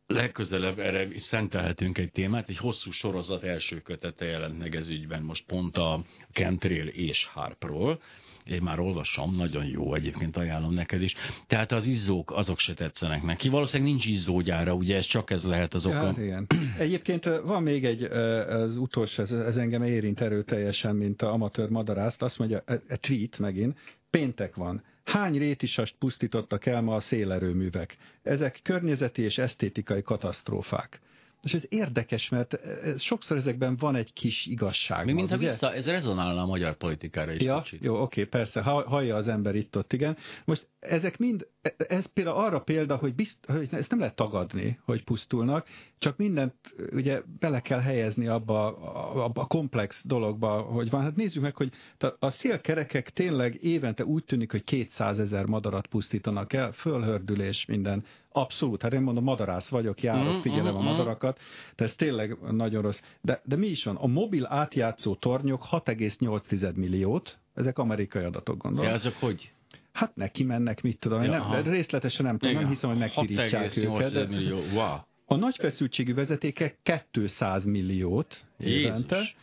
[0.07, 5.21] legközelebb erre is szentelhetünk egy témát, egy hosszú sorozat első kötete jelent meg ez ügyben,
[5.23, 8.01] most pont a Kentrail és Harpról,
[8.45, 11.15] én már olvasom, nagyon jó egyébként ajánlom neked is.
[11.47, 13.49] Tehát az izzók, azok se tetszenek neki.
[13.49, 16.05] Valószínűleg nincs izzógyára, ugye ez csak ez lehet az oka.
[16.05, 16.47] Hát igen.
[16.77, 22.21] Egyébként van még egy, az utolsó, ez, ez engem érint erőteljesen, mint a amatőr madarászt,
[22.21, 23.77] azt mondja, a, a tweet megint,
[24.09, 24.83] péntek van.
[25.03, 27.97] Hány rétisast pusztítottak el ma a szélerőművek?
[28.23, 31.01] Ezek környezeti és esztétikai katasztrófák.
[31.43, 35.05] És ez érdekes, mert ez, sokszor ezekben van egy kis igazság.
[35.05, 37.81] Még mintha vissza, ez rezonálna a magyar politikára is ja, kicsit.
[37.81, 40.17] Jó, oké, persze, hallja az ember itt-ott, igen.
[40.45, 45.03] Most ezek mind, ez például arra példa, hogy, bizt, hogy ezt nem lehet tagadni, hogy
[45.03, 46.53] pusztulnak, csak mindent
[46.91, 48.77] ugye bele kell helyezni abba,
[49.23, 51.01] abba a komplex dologba, hogy van.
[51.01, 51.71] Hát nézzük meg, hogy
[52.19, 58.03] a szélkerekek tényleg évente úgy tűnik, hogy 200 ezer madarat pusztítanak el, fölhördülés, minden.
[58.31, 60.85] Abszolút, hát én mondom, madarász vagyok, járok, mm, figyelem mm, a mm.
[60.85, 61.39] madarakat,
[61.75, 62.99] de ez tényleg nagyon rossz.
[63.21, 63.95] De, de mi is van?
[63.95, 68.89] A mobil átjátszó tornyok 6,8 milliót, ezek amerikai adatok, gondolom.
[68.89, 69.51] De azok hogy?
[69.91, 74.27] Hát neki mennek, mit tudom, ja, nem, részletesen nem tudom, nem hiszem, hogy megpirítják őket.
[74.27, 74.57] Millió.
[74.57, 74.97] Wow.
[75.25, 76.77] A nagy feszültségű vezetékek
[77.11, 79.15] 200 milliót évente.
[79.15, 79.35] Jézus.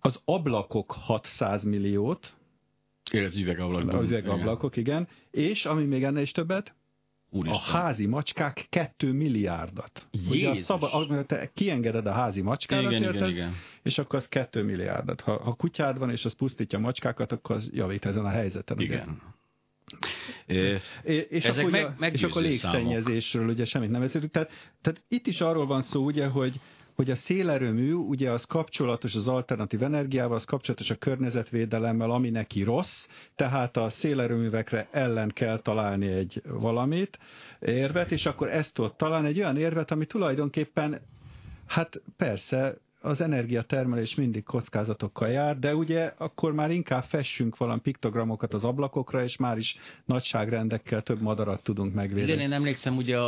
[0.00, 2.34] Az ablakok 600 milliót.
[3.12, 3.92] Az üvegablakok.
[3.92, 5.08] Az üvegablakok, igen.
[5.30, 5.46] igen.
[5.50, 6.74] És, ami még ennél is többet,
[7.34, 7.60] Úristen.
[7.60, 10.06] A házi macskák 2 milliárdat.
[10.30, 13.14] Ugye a szaba, te kiengeded a házi macskádat, igen, érted?
[13.14, 13.54] Igen, igen.
[13.82, 15.20] és akkor az 2 milliárdat.
[15.20, 18.80] Ha, ha kutyád van, és az pusztítja a macskákat, akkor az javít ezen a helyzeten.
[18.80, 19.20] Igen.
[20.48, 20.80] Ugye?
[21.02, 24.32] É, és, Ezek akkor, meg, és akkor légszennyezésről ugye semmit nem beszélünk.
[24.32, 24.50] Tehát,
[24.82, 26.60] tehát itt is arról van szó, ugye, hogy,
[26.94, 32.62] hogy a szélerőmű ugye az kapcsolatos az alternatív energiával, az kapcsolatos a környezetvédelemmel, ami neki
[32.62, 37.18] rossz, tehát a szélerőművekre ellen kell találni egy valamit,
[37.60, 41.00] érvet, és akkor ezt ott találni egy olyan érvet, ami tulajdonképpen
[41.72, 48.54] Hát persze, az energiatermelés mindig kockázatokkal jár, de ugye akkor már inkább fessünk valami piktogramokat
[48.54, 52.32] az ablakokra, és már is nagyságrendekkel több madarat tudunk megvédeni.
[52.32, 53.18] Igen, én emlékszem, ugye,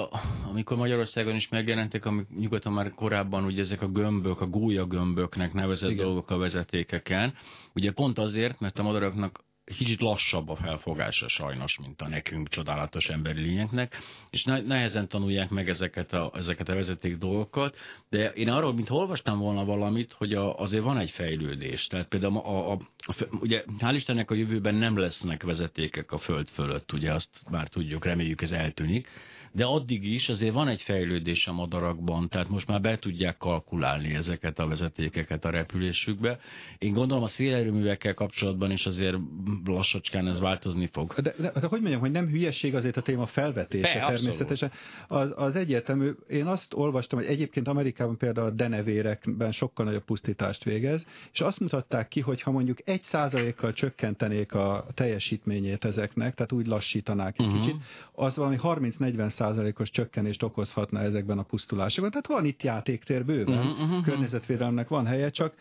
[0.51, 4.47] amikor Magyarországon is megjelentek, amik nyugaton már korábban ugye ezek a gömbök, a
[4.87, 6.05] gömböknek nevezett Igen.
[6.05, 7.35] dolgok a vezetékeken,
[7.75, 13.09] ugye pont azért, mert a madaraknak kicsit lassabb a felfogása sajnos, mint a nekünk csodálatos
[13.09, 13.97] emberi lényeknek,
[14.31, 17.77] és nehezen tanulják meg ezeket a, ezeket a vezeték dolgokat,
[18.09, 21.87] de én arról, mint olvastam volna valamit, hogy a, azért van egy fejlődés.
[21.87, 26.49] Tehát például a, a, a, ugye hál' Istennek a jövőben nem lesznek vezetékek a föld
[26.49, 29.09] fölött, ugye azt már tudjuk, reméljük ez eltűnik,
[29.55, 34.15] de addig is azért van egy fejlődés a madarakban, tehát most már be tudják kalkulálni
[34.15, 36.39] ezeket a vezetékeket a repülésükbe.
[36.79, 39.17] Én gondolom a szélerőművekkel kapcsolatban is azért
[39.65, 41.15] lassacskán ez változni fog.
[41.15, 44.73] De, de, de hogy mondjam, hogy nem hülyeség azért a téma felvetése Be, természetesen.
[45.09, 50.65] Az, az egyértelmű, én azt olvastam, hogy egyébként Amerikában például a denevérekben sokkal nagyobb pusztítást
[50.65, 56.53] végez, és azt mutatták ki, hogy ha mondjuk egy százalékkal csökkentenék a teljesítményét ezeknek, tehát
[56.53, 57.61] úgy lassítanák egy uh-huh.
[57.61, 57.77] kicsit,
[58.13, 62.11] az valami 30-40 százalékos csökkenést okozhatna ezekben a pusztulásokban.
[62.11, 64.05] Tehát van itt játéktér bőven, uh-huh, uh-huh.
[64.05, 65.55] környezetvédelemnek van helye, csak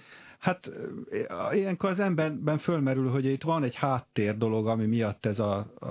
[0.44, 0.70] Hát
[1.52, 5.56] ilyenkor az emberben fölmerül, hogy itt van egy háttér dolog, ami miatt ez a...
[5.80, 5.88] a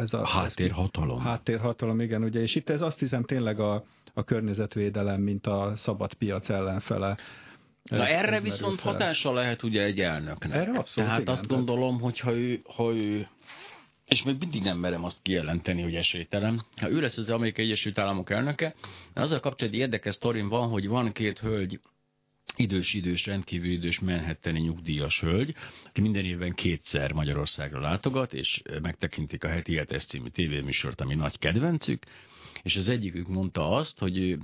[0.00, 1.20] ez a háttérhatalom.
[1.20, 6.14] Háttérhatalom, igen, ugye, és itt ez azt hiszem tényleg a, a környezetvédelem, mint a szabad
[6.14, 7.16] piac ellenfele.
[7.82, 8.92] Na erre viszont fel.
[8.92, 10.52] hatása lehet ugye egy elnöknek.
[10.52, 13.28] Erre abszolút, Tehát igen, azt gondolom, hogy ha ő, ha ő
[14.12, 16.64] és még mindig nem merem azt kijelenteni, hogy esélytelen.
[16.76, 18.74] Ha ő lesz az Amerikai Egyesült Államok elnöke,
[19.14, 21.80] azzal kapcsolatban érdekes sztorim van, hogy van két hölgy,
[22.56, 25.54] idős-idős, rendkívül idős menhetteni nyugdíjas hölgy,
[25.88, 31.38] aki minden évben kétszer Magyarországra látogat, és megtekintik a heti hetes című tévéműsort, ami nagy
[31.38, 32.02] kedvencük,
[32.62, 34.36] és az egyikük mondta azt, hogy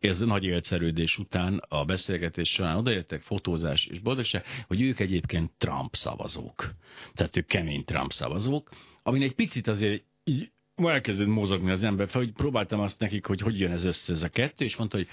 [0.00, 5.50] ez a nagy élszerődés után a beszélgetés során odaértek fotózás és boldogság, hogy ők egyébként
[5.58, 6.74] Trump szavazók.
[7.14, 8.70] Tehát ők kemény Trump szavazók,
[9.08, 13.40] amin egy picit azért így elkezdett mozogni az ember, fel, hogy próbáltam azt nekik, hogy
[13.40, 15.08] hogy jön ez össze ez a kettő, és mondta, hogy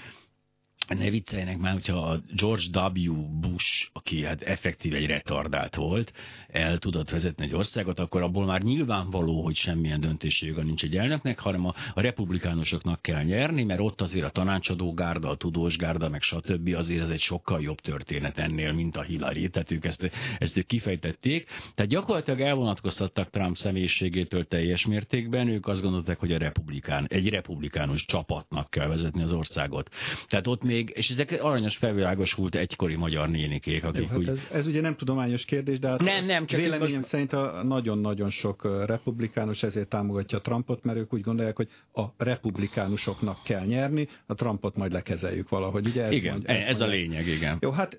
[0.94, 3.14] ne vicceljenek már, hogyha a George W.
[3.40, 6.14] Bush, aki hát effektív egy retardált volt,
[6.48, 10.98] el tudott vezetni egy országot, akkor abból már nyilvánvaló, hogy semmilyen döntési joga nincs egy
[10.98, 15.78] elnöknek, hanem a, a republikánusoknak kell nyerni, mert ott azért a tanácsadó gárda, a tudós
[15.78, 16.74] gárda, meg stb.
[16.76, 19.50] azért ez egy sokkal jobb történet ennél, mint a Hillary.
[19.50, 21.48] Tehát ők ezt, ezt ők kifejtették.
[21.76, 28.06] Tehát gyakorlatilag elvonatkoztattak Trump személyiségétől teljes mértékben, ők azt gondolták, hogy a republikán, egy republikánus
[28.06, 29.90] csapatnak kell vezetni az országot.
[30.28, 34.28] Tehát ott még még, és ezek aranyos felvilágosult egykori magyar nénikék, akik Jó, hát úgy...
[34.28, 37.08] ez, ez ugye nem tudományos kérdés, de hát nem, nem, csak véleményem most...
[37.08, 43.38] szerint a nagyon-nagyon sok republikánus ezért támogatja Trumpot, mert ők úgy gondolják, hogy a republikánusoknak
[43.44, 45.88] kell nyerni, a Trumpot majd lekezeljük valahogy.
[45.88, 47.58] Ugye ez igen, mondja, ez, ez a lényeg, igen.
[47.62, 47.98] Jó, hát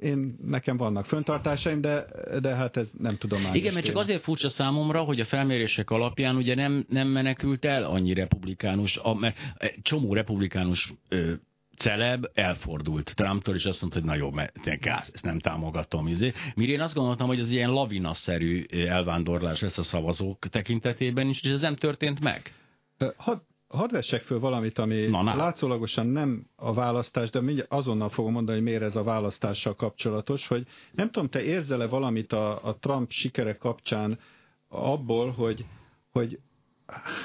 [0.00, 2.04] én, nekem vannak föntartásaim, de,
[2.40, 3.56] de hát ez nem tudományos.
[3.56, 7.84] Igen, mert csak azért furcsa számomra, hogy a felmérések alapján ugye nem, nem menekült el
[7.84, 9.36] annyi republikánus, a, mert
[9.82, 10.92] csomó republikánus
[11.78, 16.06] celeb elfordult Trumptól, és azt mondta, hogy na jó, mert gáz, ezt nem támogatom.
[16.06, 16.32] Izé.
[16.54, 21.50] Mire én azt gondoltam, hogy ez ilyen lavinaszerű elvándorlás lesz a szavazók tekintetében is, és
[21.50, 22.52] ez nem történt meg.
[23.16, 23.38] Hadd
[23.68, 25.36] had vessek föl valamit, ami na, na.
[25.36, 30.46] látszólagosan nem a választás, de mindjárt azonnal fogom mondani, hogy miért ez a választással kapcsolatos,
[30.46, 34.18] hogy nem tudom, te érzel-e valamit a, a Trump sikere kapcsán
[34.68, 35.64] abból, hogy,
[36.10, 36.38] hogy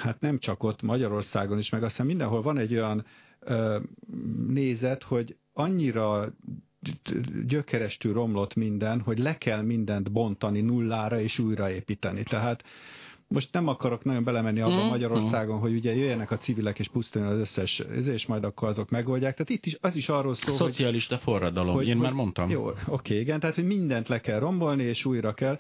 [0.02, 3.06] hát nem csak ott Magyarországon is, meg aztán mindenhol van egy olyan
[4.48, 6.34] nézet, hogy annyira
[7.46, 12.24] gyökerestül romlott minden, hogy le kell mindent bontani nullára és újraépíteni.
[12.24, 12.64] Tehát
[13.28, 14.90] most nem akarok nagyon belemenni abba mm.
[14.90, 19.34] Magyarországon, hogy ugye jöjjenek a civilek és pusztuljon az összes, és majd akkor azok megoldják.
[19.34, 22.50] Tehát itt is az is arról szól, Szocialista hogy, forradalom, hogy, én már mondtam.
[22.50, 25.60] Jó, oké, igen, tehát hogy mindent le kell rombolni, és újra kell.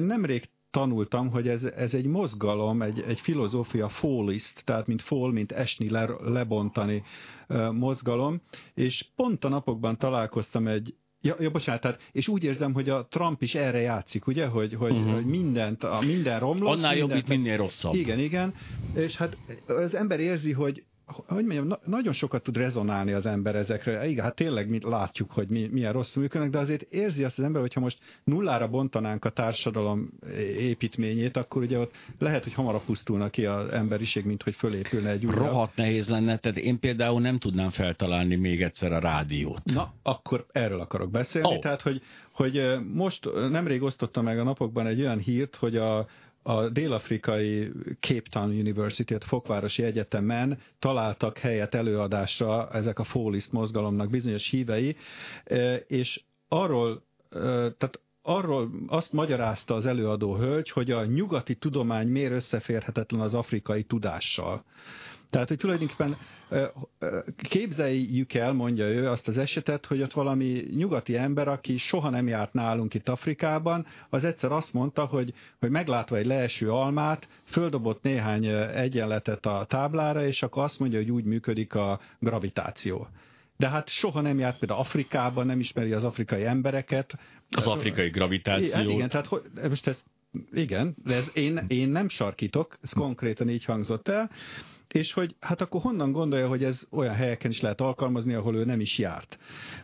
[0.00, 5.52] Nemrég tanultam, hogy ez, ez egy mozgalom, egy, egy filozófia fallist, tehát mint fall, mint
[5.52, 7.02] esni, le, lebontani
[7.48, 8.40] uh, mozgalom,
[8.74, 13.06] és pont a napokban találkoztam egy, Ja, ja, bocsánat, tehát, és úgy érzem, hogy a
[13.10, 15.12] Trump is erre játszik, ugye, hogy, hogy, uh-huh.
[15.12, 16.72] hogy mindent, a, minden romlott.
[16.72, 17.94] Annál mindent, jobb, itt minél rosszabb.
[17.94, 18.54] Igen, igen,
[18.94, 23.56] és hát az ember érzi, hogy hogy mondjam, na, nagyon sokat tud rezonálni az ember
[23.56, 24.08] ezekre.
[24.08, 27.44] Igen, hát tényleg mi látjuk, hogy mi, milyen rosszul működnek, de azért érzi azt az
[27.44, 30.10] ember, hogyha most nullára bontanánk a társadalom
[30.58, 35.24] építményét, akkor ugye ott lehet, hogy hamarabb pusztulna ki az emberiség, mint hogy fölépülne egy
[35.24, 35.38] újabb.
[35.38, 39.64] Rohadt nehéz lenne, tehát én például nem tudnám feltalálni még egyszer a rádiót.
[39.64, 41.48] Na, akkor erről akarok beszélni.
[41.48, 41.58] Oh.
[41.58, 46.06] Tehát, hogy, hogy most nemrég osztottam meg a napokban egy olyan hírt, hogy a
[46.46, 54.10] a dél-afrikai Cape Town University, a Fokvárosi Egyetemen találtak helyet előadásra ezek a Fólist mozgalomnak
[54.10, 54.96] bizonyos hívei,
[55.44, 57.38] e, és arról, e,
[57.72, 63.82] tehát arról azt magyarázta az előadó hölgy, hogy a nyugati tudomány miért összeférhetetlen az afrikai
[63.82, 64.64] tudással.
[65.34, 66.16] Tehát, hogy tulajdonképpen
[67.36, 72.28] képzeljük el, mondja ő, azt az esetet, hogy ott valami nyugati ember, aki soha nem
[72.28, 78.02] járt nálunk itt Afrikában, az egyszer azt mondta, hogy, hogy meglátva egy leeső almát, földobott
[78.02, 83.08] néhány egyenletet a táblára, és akkor azt mondja, hogy úgy működik a gravitáció.
[83.56, 87.18] De hát soha nem járt például Afrikában, nem ismeri az afrikai embereket.
[87.50, 88.74] Az afrikai gravitáció.
[88.74, 90.04] Hát igen, tehát hogy, most ez
[90.52, 94.30] igen, de ez én, én nem sarkítok, ez konkrétan így hangzott el,
[94.94, 98.64] és hogy hát akkor honnan gondolja, hogy ez olyan helyeken is lehet alkalmazni, ahol ő
[98.64, 99.38] nem is járt.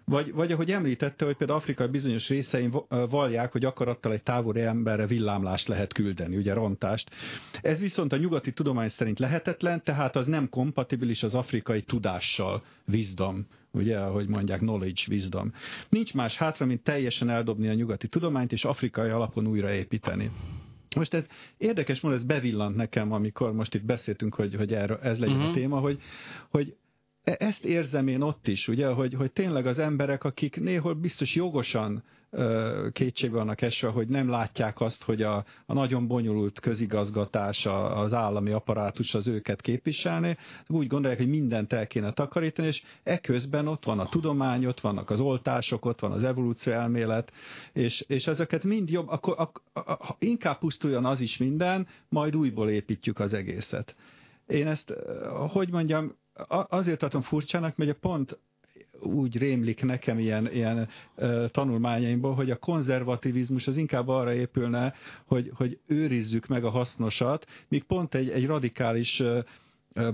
[0.05, 5.07] Vagy, vagy ahogy említette, hogy például Afrika bizonyos részein vallják, hogy akarattal egy távoli emberre
[5.07, 7.11] villámlást lehet küldeni, ugye rontást.
[7.61, 13.47] Ez viszont a nyugati tudomány szerint lehetetlen, tehát az nem kompatibilis az afrikai tudással, wisdom,
[13.73, 15.53] ugye, ahogy mondják, knowledge, wisdom.
[15.89, 20.31] Nincs más hátra, mint teljesen eldobni a nyugati tudományt, és afrikai alapon újraépíteni.
[20.97, 21.27] Most ez
[21.57, 25.49] érdekes módon, ez bevillant nekem, amikor most itt beszéltünk, hogy, hogy erről, ez legyen uh-huh.
[25.49, 25.61] a mhm.
[25.61, 26.01] téma, hogy,
[26.49, 26.77] hogy
[27.25, 32.03] ezt érzem én ott is, ugye, hogy, hogy tényleg az emberek, akik néhol biztos jogosan
[32.93, 38.51] kétségbe vannak esve, hogy nem látják azt, hogy a, a nagyon bonyolult közigazgatás, az állami
[38.51, 43.99] apparátus az őket képviselni, úgy gondolják, hogy mindent el kéne takarítani, és eközben ott van
[43.99, 47.33] a tudomány, ott vannak az oltások, ott van az evolúció elmélet,
[47.73, 52.37] és, és ezeket mind jobb, akkor a, a, a, inkább pusztuljon az is minden, majd
[52.37, 53.95] újból építjük az egészet.
[54.47, 54.95] Én ezt,
[55.49, 58.39] hogy mondjam, azért tartom furcsának, mert pont
[59.03, 65.51] úgy rémlik nekem ilyen, ilyen uh, tanulmányaimból, hogy a konzervativizmus az inkább arra épülne, hogy,
[65.55, 69.23] hogy őrizzük meg a hasznosat, míg pont egy, egy radikális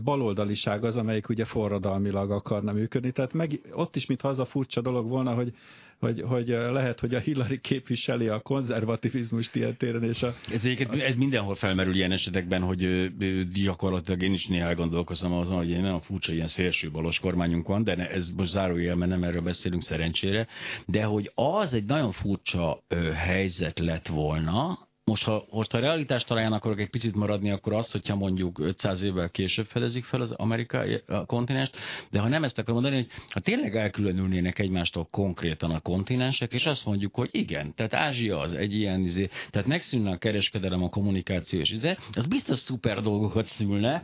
[0.04, 3.12] baloldaliság az, amelyik ugye forradalmilag akarna működni.
[3.12, 5.52] Tehát meg, ott is, mintha az a furcsa dolog volna, hogy
[5.98, 10.34] hogy, hogy lehet, hogy a Hillary képviseli a konzervativizmust ilyen téren, és a...
[10.52, 13.12] Ez, ez mindenhol felmerül ilyen esetekben, hogy
[13.52, 18.08] gyakorlatilag én is néha elgondolkozom azon, hogy nagyon furcsa ilyen szélső balos kormányunk van, de
[18.08, 20.46] ez most zárójel, mert nem erről beszélünk szerencsére,
[20.86, 26.52] de hogy az egy nagyon furcsa helyzet lett volna, most ha, most ha realitás talán
[26.52, 31.02] akarok egy picit maradni, akkor az, hogyha mondjuk 500 évvel később fedezik fel az amerikai
[31.26, 31.76] kontinenst,
[32.10, 36.66] de ha nem ezt akarom mondani, hogy ha tényleg elkülönülnének egymástól konkrétan a kontinensek, és
[36.66, 40.88] azt mondjuk, hogy igen, tehát Ázsia az egy ilyen izé, tehát megszűnne a kereskedelem, a
[40.88, 44.02] kommunikáció és izé, az biztos szuper dolgokat szülne,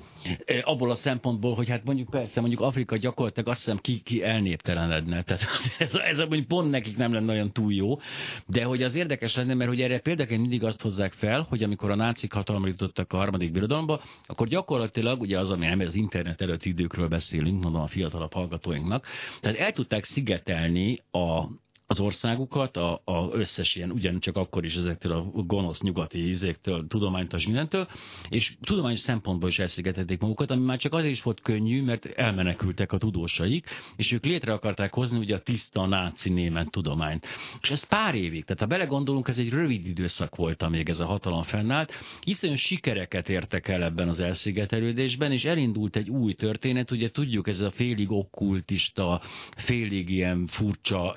[0.62, 5.22] abból a szempontból, hogy hát mondjuk persze, mondjuk Afrika gyakorlatilag azt hiszem ki, ki elnéptelenedne,
[5.22, 5.42] tehát
[5.78, 7.98] ez, ez, mondjuk pont nekik nem lenne olyan túl jó,
[8.46, 11.90] de hogy az érdekes lenne, mert hogy erre például mindig azt hozzák fel, hogy amikor
[11.90, 16.68] a nácik hatalomra jutottak a harmadik birodalomba, akkor gyakorlatilag ugye az, ami az internet előtti
[16.68, 19.06] időkről beszélünk, mondom a fiatalabb hallgatóinknak,
[19.40, 21.44] tehát el tudták szigetelni a,
[21.92, 27.44] az országukat, a, a összes ilyen, ugyancsak akkor is ezektől a gonosz nyugati ízéktől, tudományos
[27.44, 27.88] mindentől,
[28.28, 32.92] és tudományos szempontból is elszigetették magukat, ami már csak azért is volt könnyű, mert elmenekültek
[32.92, 33.66] a tudósaik,
[33.96, 37.26] és ők létre akarták hozni ugye a tiszta náci német tudományt.
[37.60, 41.06] És ez pár évig, tehát ha belegondolunk, ez egy rövid időszak volt, amíg ez a
[41.06, 41.92] hatalom fennállt,
[42.24, 47.60] hiszen sikereket értek el ebben az elszigetelődésben, és elindult egy új történet, ugye tudjuk, ez
[47.60, 49.20] a félig okkultista,
[49.56, 51.16] félig ilyen furcsa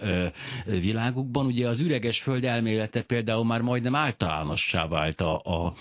[0.66, 1.45] világukban.
[1.45, 5.74] Ugye az üreges föld elmélete például már majdnem általánossá vált a, a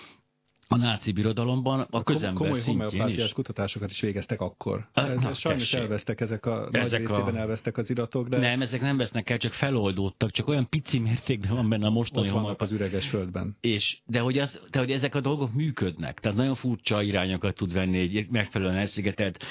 [0.68, 3.32] a náci birodalomban, a közember Komoly szintjén is.
[3.32, 4.88] kutatásokat is végeztek akkor.
[4.92, 5.80] Ez, Na, sajnos tessék.
[5.80, 7.38] elvesztek ezek a ezek nagy részében a...
[7.38, 8.38] elvesztek az iratok, de...
[8.38, 12.30] Nem, ezek nem vesznek el, csak feloldódtak, csak olyan pici mértékben van benne a mostani
[12.30, 13.56] vannak az üreges földben.
[13.60, 17.72] És, de, hogy az, de hogy ezek a dolgok működnek, tehát nagyon furcsa irányokat tud
[17.72, 19.44] venni egy megfelelően elszigetelt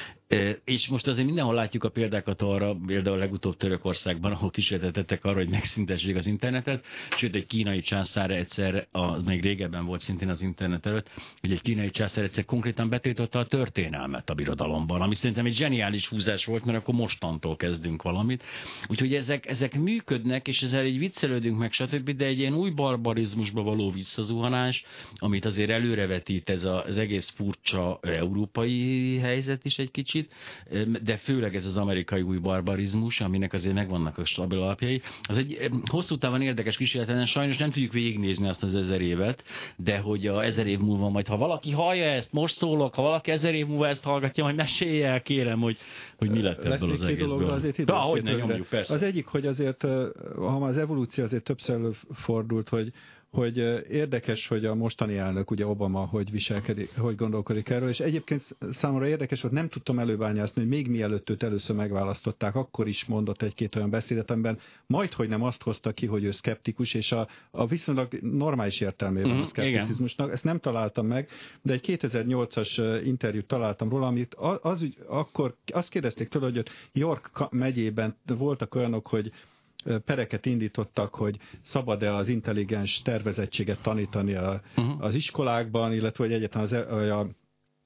[0.64, 5.50] és most azért mindenhol látjuk a példákat arra, például legutóbb Törökországban, ahol kísérletettek arra, hogy
[5.50, 6.86] megszüntessék az internetet,
[7.18, 11.03] sőt egy kínai császár egyszer, az még régebben volt szintén az internet előtt,
[11.42, 16.08] hogy egy kínai császár egyszer konkrétan betiltotta a történelmet a birodalomban, ami szerintem egy zseniális
[16.08, 18.44] húzás volt, mert akkor mostantól kezdünk valamit.
[18.88, 23.62] Úgyhogy ezek, ezek működnek, és ezzel egy viccelődünk meg, stb., de egy ilyen új barbarizmusba
[23.62, 24.86] való visszazuhanás,
[25.16, 30.34] amit azért előrevetít ez a, az egész furcsa európai helyzet is egy kicsit,
[31.04, 35.02] de főleg ez az amerikai új barbarizmus, aminek azért megvannak a stabil alapjai.
[35.22, 39.44] Az egy hosszú távon érdekes kísérlet, sajnos nem tudjuk végignézni azt az ezer évet,
[39.76, 43.32] de hogy a ezer év múlva majd, ha valaki hallja ezt, most szólok, ha valaki
[43.32, 45.78] ezer év múlva ezt hallgatja, majd mesélje el, kérem, hogy,
[46.18, 47.50] hogy mi lett ebből az egészből.
[47.50, 48.94] Azért ide, hogy ne nyomjuk, persze.
[48.94, 49.82] Az egyik, hogy azért,
[50.36, 52.92] ha már az evolúció azért többször előfordult, hogy
[53.34, 53.58] hogy
[53.90, 59.08] érdekes, hogy a mostani elnök, ugye Obama, hogy viselkedik, hogy gondolkodik erről, és egyébként számomra
[59.08, 63.76] érdekes, hogy nem tudtam előbányászni, hogy még mielőtt őt először megválasztották, akkor is mondott egy-két
[63.76, 67.66] olyan beszédet, amiben majd, hogy nem azt hozta ki, hogy ő szkeptikus, és a, a
[67.66, 71.30] viszonylag normális értelmében mm, a szkepticizmusnak, ezt nem találtam meg,
[71.62, 77.52] de egy 2008-as interjút találtam róla, amit az, az akkor azt kérdezték tőle, hogy York
[77.52, 79.32] megyében voltak olyanok, hogy
[80.06, 85.04] pereket indítottak, hogy szabad-e az intelligens tervezettséget tanítani a, uh-huh.
[85.04, 87.28] az iskolákban, illetve hogy egyetlen az, e, a,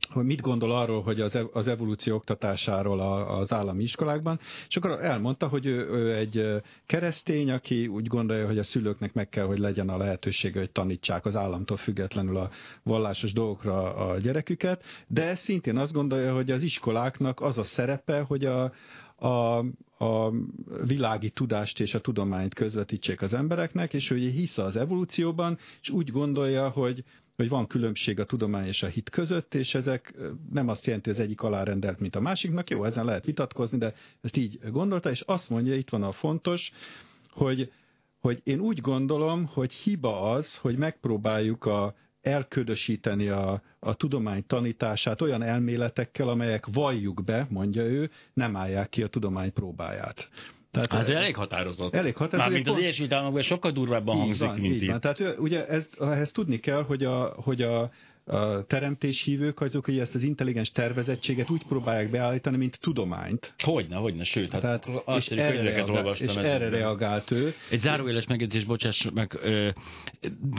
[0.09, 5.03] hogy mit gondol arról, hogy az, e, az evolúció oktatásáról az állami iskolákban, és akkor
[5.03, 9.59] elmondta, hogy ő, ő egy keresztény, aki úgy gondolja, hogy a szülőknek meg kell, hogy
[9.59, 12.49] legyen a lehetősége, hogy tanítsák az államtól függetlenül a
[12.83, 18.45] vallásos dolgokra a gyereküket, de szintén azt gondolja, hogy az iskoláknak az a szerepe, hogy
[18.45, 18.71] a,
[19.17, 19.57] a,
[19.97, 20.31] a
[20.85, 26.11] világi tudást és a tudományt közvetítsék az embereknek, és hogy hisz az evolúcióban, és úgy
[26.11, 27.03] gondolja, hogy,
[27.35, 30.15] hogy van különbség a tudomány és a hit között, és ezek
[30.51, 32.69] nem azt jelenti, hogy az egyik alárendelt, mint a másiknak.
[32.69, 36.71] Jó, ezen lehet vitatkozni, de ezt így gondolta, és azt mondja, itt van a fontos,
[37.31, 37.71] hogy,
[38.19, 41.95] hogy én úgy gondolom, hogy hiba az, hogy megpróbáljuk a
[42.27, 49.03] elködösíteni a, a tudomány tanítását olyan elméletekkel, amelyek valljuk be, mondja ő, nem állják ki
[49.03, 50.29] a tudomány próbáját.
[50.71, 51.93] Tehát hát ez elég határozott.
[51.93, 52.47] Elég határozott.
[52.47, 54.87] Mármint az Egyesült Államokban sokkal durvábban hangzik, van, mint így.
[54.87, 54.99] Van.
[54.99, 57.91] Tehát ugye ezt, ehhez tudni kell, hogy a, hogy a
[58.27, 63.53] a teremtéshívők azok, hogy ezt az intelligens tervezettséget úgy próbálják beállítani, mint tudományt.
[63.63, 67.53] Hogyne, hogyne, sőt, hát Tehát, és erre, reagál, és erre reagált ő.
[67.69, 69.69] Egy záróéles megjegyzés, bocsáss meg, ö,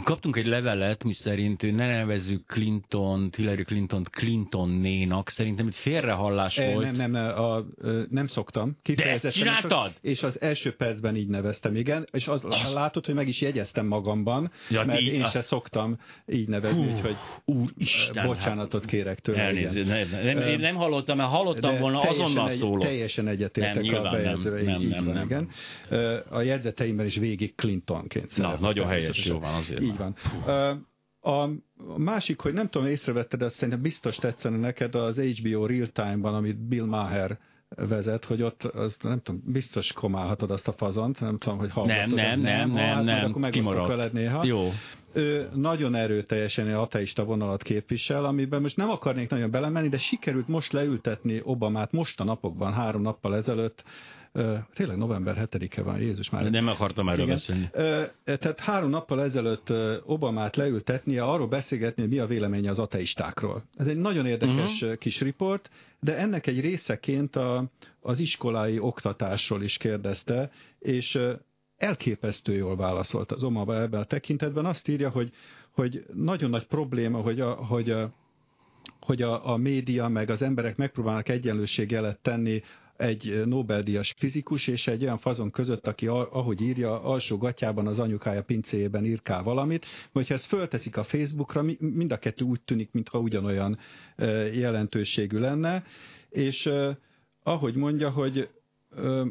[0.04, 6.72] kaptunk egy levelet, mi szerint ne nevezzük Clinton, Hillary Clinton-t Clinton-nénak, szerintem itt félrehallás e,
[6.72, 6.84] volt.
[6.84, 7.64] Nem, nem, nem, a,
[8.10, 8.78] nem szoktam.
[8.94, 9.92] De ezt csináltad?
[10.00, 12.42] És az első percben így neveztem, igen, és az,
[12.72, 17.16] látod, hogy meg is jegyeztem magamban, ja, mert így, én se szoktam így nevezni, úgyhogy
[17.58, 19.42] Úristen, Bocsánatot kérek tőle.
[19.42, 22.82] Elnézést, nem, nem, én nem hallottam, mert hallottam De volna, azonnal egy, szólok.
[22.82, 24.62] Teljesen egyetértek Nem, a bejegyzővel.
[24.62, 25.24] nem, nem, van, nem.
[25.24, 25.48] igen.
[26.30, 29.80] A jegyzeteimben is végig Clintonként Na, nagyon helyes, jó van azért.
[29.82, 30.16] Így van.
[31.20, 31.48] A
[31.96, 36.68] másik, hogy nem tudom, észrevetted, azt szerintem biztos tetszene neked az HBO Real Time-ban, amit
[36.68, 37.38] Bill Maher
[37.76, 42.14] vezet, hogy ott, az, nem tudom, biztos komálhatod azt a fazont, nem tudom, hogy hallgatod.
[42.14, 44.44] Nem, nem, nem, Ha, nem, hát majd nem, akkor megosztok veled néha.
[44.44, 44.70] Jó.
[45.12, 50.48] Ő nagyon erőteljesen egy ateista vonalat képvisel, amiben most nem akarnék nagyon belemenni, de sikerült
[50.48, 53.84] most leültetni Obamát most a napokban, három nappal ezelőtt,
[54.74, 56.50] tényleg november 7-e van, Jézus már.
[56.50, 57.34] Nem akartam erről Igen.
[57.34, 57.68] beszélni.
[57.72, 59.72] Ö, Tehát három nappal ezelőtt
[60.04, 63.62] Obamát leültetnie, arról beszélgetni, hogy mi a véleménye az ateistákról.
[63.76, 64.98] Ez egy nagyon érdekes uh-huh.
[64.98, 67.64] kis riport, de ennek egy részeként a,
[68.00, 71.18] az iskolai oktatásról is kérdezte, és
[71.78, 74.64] elképesztő jól válaszolt az Obama ebben a tekintetben.
[74.64, 75.32] Azt írja, hogy,
[75.70, 78.12] hogy nagyon nagy probléma, hogy a, hogy a,
[79.00, 82.62] hogy a, a média meg az emberek megpróbálnak egyenlőségjelet tenni
[82.96, 88.42] egy Nobel-díjas fizikus és egy olyan fazon között, aki ahogy írja, alsó gatyában az anyukája
[88.42, 93.18] pincéjében írkál valamit, hogyha ezt fölteszik a Facebookra, mi- mind a kettő úgy tűnik, mintha
[93.18, 93.78] ugyanolyan
[94.16, 95.84] ö, jelentőségű lenne,
[96.28, 96.90] és ö,
[97.42, 98.48] ahogy mondja, hogy
[98.90, 99.24] ö,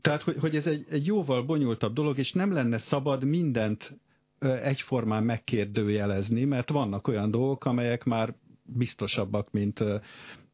[0.00, 3.98] tehát, hogy, hogy ez egy, egy jóval bonyolultabb dolog, és nem lenne szabad mindent
[4.40, 8.34] egyformán megkérdőjelezni, mert vannak olyan dolgok, amelyek már
[8.74, 9.84] biztosabbak, mint,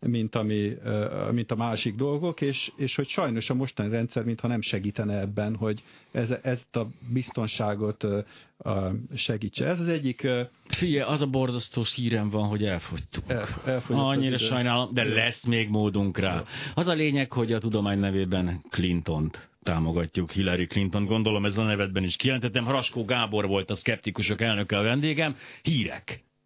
[0.01, 0.73] mint, ami,
[1.33, 5.57] mint a másik dolgok, és, és hogy sajnos a mostani rendszer mintha nem segítene ebben,
[5.57, 8.07] hogy ez, ezt a biztonságot
[9.15, 9.67] segítse.
[9.67, 10.29] Ez az egyik
[10.67, 13.29] Figyelj, az a borzasztó hírem van, hogy elfogytuk.
[13.29, 16.45] el, elfogyott az Annyira sajnálom, de lesz még módunk rá.
[16.75, 22.05] Az a lényeg, hogy a tudomány nevében Clintont támogatjuk, Hillary Clinton, gondolom ez a nevedben
[22.05, 22.65] is kijelentettem.
[22.65, 25.37] Haraskó Gábor volt a szkeptikusok elnöke a vendégem.
[25.63, 26.27] Hírek.